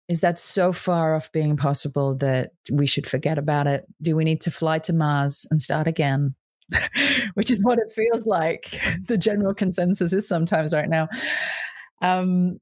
[0.08, 3.84] Is that so far off being possible that we should forget about it?
[4.00, 6.34] Do we need to fly to Mars and start again?
[7.34, 8.80] Which is what it feels like.
[9.06, 11.08] The general consensus is sometimes right now.
[12.02, 12.58] Um,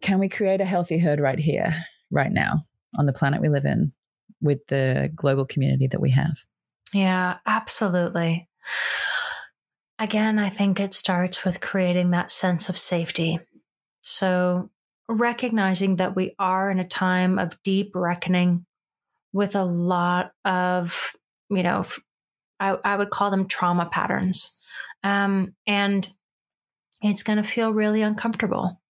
[0.00, 1.74] can we create a healthy herd right here,
[2.10, 2.60] right now,
[2.98, 3.92] on the planet we live in?
[4.40, 6.44] With the global community that we have.
[6.92, 8.48] Yeah, absolutely.
[9.98, 13.40] Again, I think it starts with creating that sense of safety.
[14.00, 14.70] So,
[15.08, 18.64] recognizing that we are in a time of deep reckoning
[19.32, 21.12] with a lot of,
[21.50, 21.84] you know,
[22.60, 24.58] I, I would call them trauma patterns.
[25.02, 26.08] Um, and
[27.02, 28.80] it's going to feel really uncomfortable.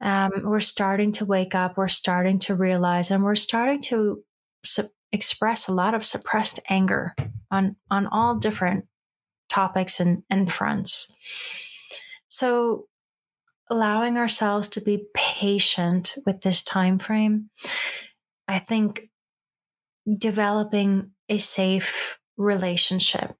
[0.00, 4.22] Um, we're starting to wake up, we're starting to realize, and we're starting to
[4.68, 7.14] su- express a lot of suppressed anger
[7.50, 8.86] on on all different
[9.48, 11.14] topics and, and fronts.
[12.28, 12.86] So
[13.70, 17.50] allowing ourselves to be patient with this time frame,
[18.46, 19.08] I think
[20.18, 23.34] developing a safe relationship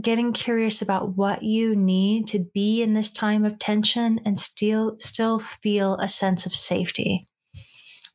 [0.00, 4.96] getting curious about what you need to be in this time of tension and still
[4.98, 7.26] still feel a sense of safety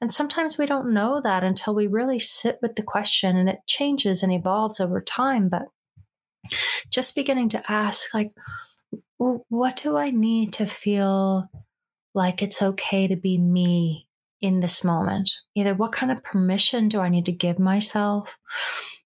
[0.04, 3.60] and sometimes we don't know that until we really sit with the question and it
[3.68, 5.48] changes and evolves over time.
[5.48, 5.70] But
[6.90, 8.32] just beginning to ask, like,
[9.18, 11.50] what do I need to feel
[12.14, 14.10] like it's okay to be me
[14.42, 15.32] in this moment?
[15.56, 18.38] Either what kind of permission do I need to give myself?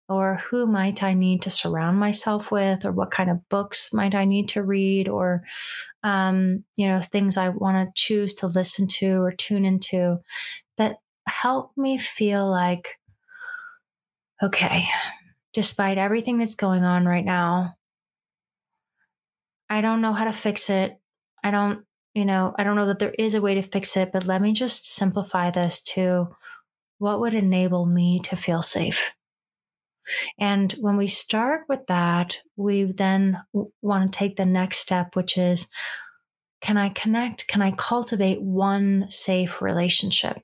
[0.09, 2.85] Or who might I need to surround myself with?
[2.85, 5.09] Or what kind of books might I need to read?
[5.09, 5.43] Or,
[6.01, 10.21] um, you know, things I want to choose to listen to or tune into
[11.27, 12.99] help me feel like,
[14.41, 14.83] okay,
[15.53, 17.75] despite everything that's going on right now,
[19.69, 20.97] I don't know how to fix it.
[21.43, 24.11] I don't, you know, I don't know that there is a way to fix it,
[24.11, 26.29] but let me just simplify this to
[26.99, 29.13] what would enable me to feel safe.
[30.39, 33.41] And when we start with that, we then
[33.81, 35.67] want to take the next step, which is
[36.61, 37.47] can I connect?
[37.47, 40.41] Can I cultivate one safe relationship?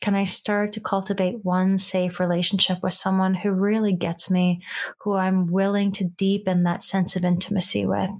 [0.00, 4.62] Can I start to cultivate one safe relationship with someone who really gets me,
[5.00, 8.10] who I'm willing to deepen that sense of intimacy with?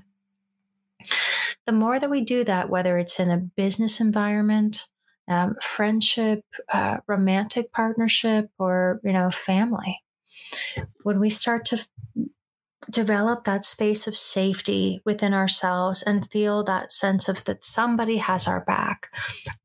[1.67, 4.87] The more that we do that, whether it's in a business environment,
[5.29, 10.03] um, friendship, uh, romantic partnership, or you know, family,
[11.03, 11.87] when we start to
[12.91, 18.47] develop that space of safety within ourselves and feel that sense of that somebody has
[18.47, 19.11] our back,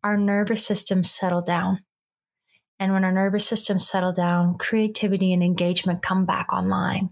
[0.04, 1.80] our nervous system settle down.
[2.80, 7.10] And when our nervous system settle down, creativity and engagement come back online.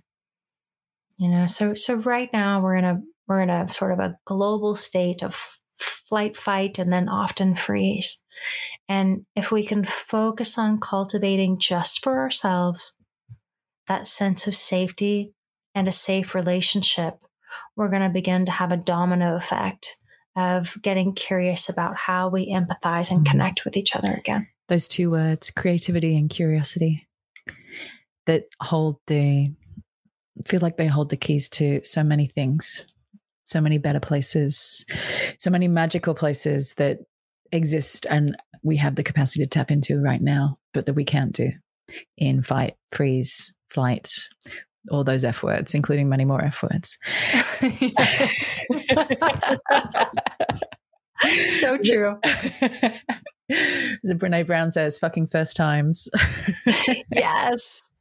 [1.17, 4.13] You know, so so right now we're in a we're in a sort of a
[4.25, 8.21] global state of flight, fight, and then often freeze.
[8.89, 12.95] And if we can focus on cultivating just for ourselves
[13.87, 15.33] that sense of safety
[15.75, 17.15] and a safe relationship,
[17.75, 19.97] we're going to begin to have a domino effect
[20.35, 23.31] of getting curious about how we empathize and mm-hmm.
[23.31, 27.07] connect with each other again those two words, creativity and curiosity,
[28.25, 29.53] that hold the
[30.45, 32.87] feel like they hold the keys to so many things,
[33.45, 34.85] so many better places,
[35.37, 36.99] so many magical places that
[37.51, 41.33] exist and we have the capacity to tap into right now, but that we can't
[41.33, 41.51] do
[42.17, 44.09] in fight, freeze, flight,
[44.89, 46.97] all those F words, including many more F words.
[51.47, 52.19] so true.
[53.49, 56.09] As Brene Brown says, fucking first times.
[57.11, 57.89] yes.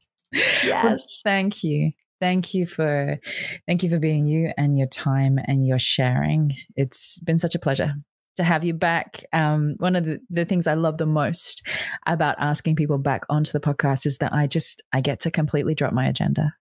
[0.65, 0.83] Yes.
[0.83, 1.93] Well, thank you.
[2.19, 3.19] Thank you for
[3.67, 6.53] thank you for being you and your time and your sharing.
[6.75, 7.97] It's been such a pleasure
[8.37, 9.25] to have you back.
[9.33, 11.67] Um, one of the, the things I love the most
[12.07, 15.75] about asking people back onto the podcast is that I just I get to completely
[15.75, 16.55] drop my agenda.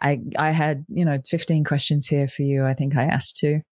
[0.00, 2.64] I I had you know 15 questions here for you.
[2.64, 3.62] I think I asked two,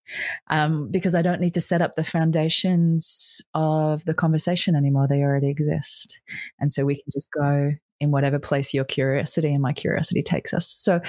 [0.48, 5.06] um, because I don't need to set up the foundations of the conversation anymore.
[5.08, 6.20] They already exist,
[6.58, 10.52] and so we can just go in whatever place your curiosity and my curiosity takes
[10.52, 10.68] us.
[10.68, 11.00] So,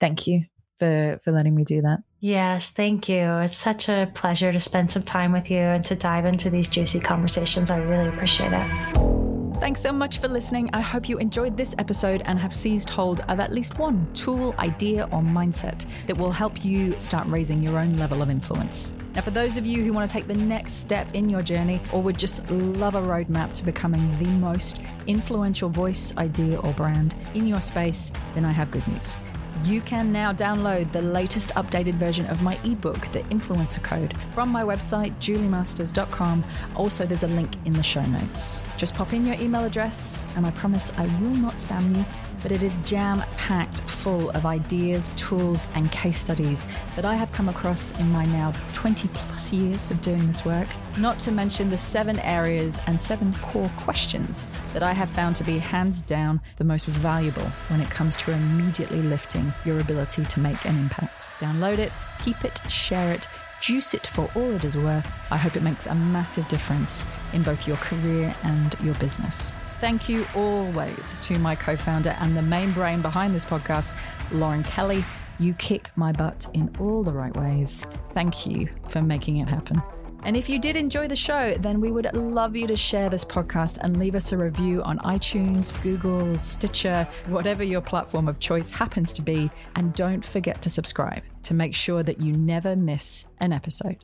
[0.00, 0.44] thank you
[0.78, 2.00] for for letting me do that.
[2.20, 3.38] Yes, thank you.
[3.38, 6.68] It's such a pleasure to spend some time with you and to dive into these
[6.68, 7.70] juicy conversations.
[7.70, 9.35] I really appreciate it.
[9.58, 10.68] Thanks so much for listening.
[10.74, 14.54] I hope you enjoyed this episode and have seized hold of at least one tool,
[14.58, 18.94] idea, or mindset that will help you start raising your own level of influence.
[19.14, 21.80] Now, for those of you who want to take the next step in your journey
[21.90, 27.14] or would just love a roadmap to becoming the most influential voice, idea, or brand
[27.32, 29.16] in your space, then I have good news
[29.64, 34.48] you can now download the latest updated version of my ebook, The Influencer Code, from
[34.50, 36.44] my website, juliemasters.com.
[36.74, 38.62] Also, there's a link in the show notes.
[38.76, 42.04] Just pop in your email address, and I promise I will not spam you
[42.42, 47.32] but it is jam packed full of ideas, tools, and case studies that I have
[47.32, 50.68] come across in my now 20 plus years of doing this work.
[50.98, 55.44] Not to mention the seven areas and seven core questions that I have found to
[55.44, 60.40] be hands down the most valuable when it comes to immediately lifting your ability to
[60.40, 61.28] make an impact.
[61.40, 61.92] Download it,
[62.24, 63.26] keep it, share it
[63.60, 65.10] juice it for all it is worth.
[65.32, 69.50] I hope it makes a massive difference in both your career and your business.
[69.80, 73.94] Thank you always to my co founder and the main brain behind this podcast,
[74.32, 75.04] Lauren Kelly.
[75.38, 77.86] You kick my butt in all the right ways.
[78.14, 79.82] Thank you for making it happen.
[80.22, 83.24] And if you did enjoy the show, then we would love you to share this
[83.24, 88.70] podcast and leave us a review on iTunes, Google, Stitcher, whatever your platform of choice
[88.70, 89.50] happens to be.
[89.76, 93.98] And don't forget to subscribe to make sure that you never miss an episode.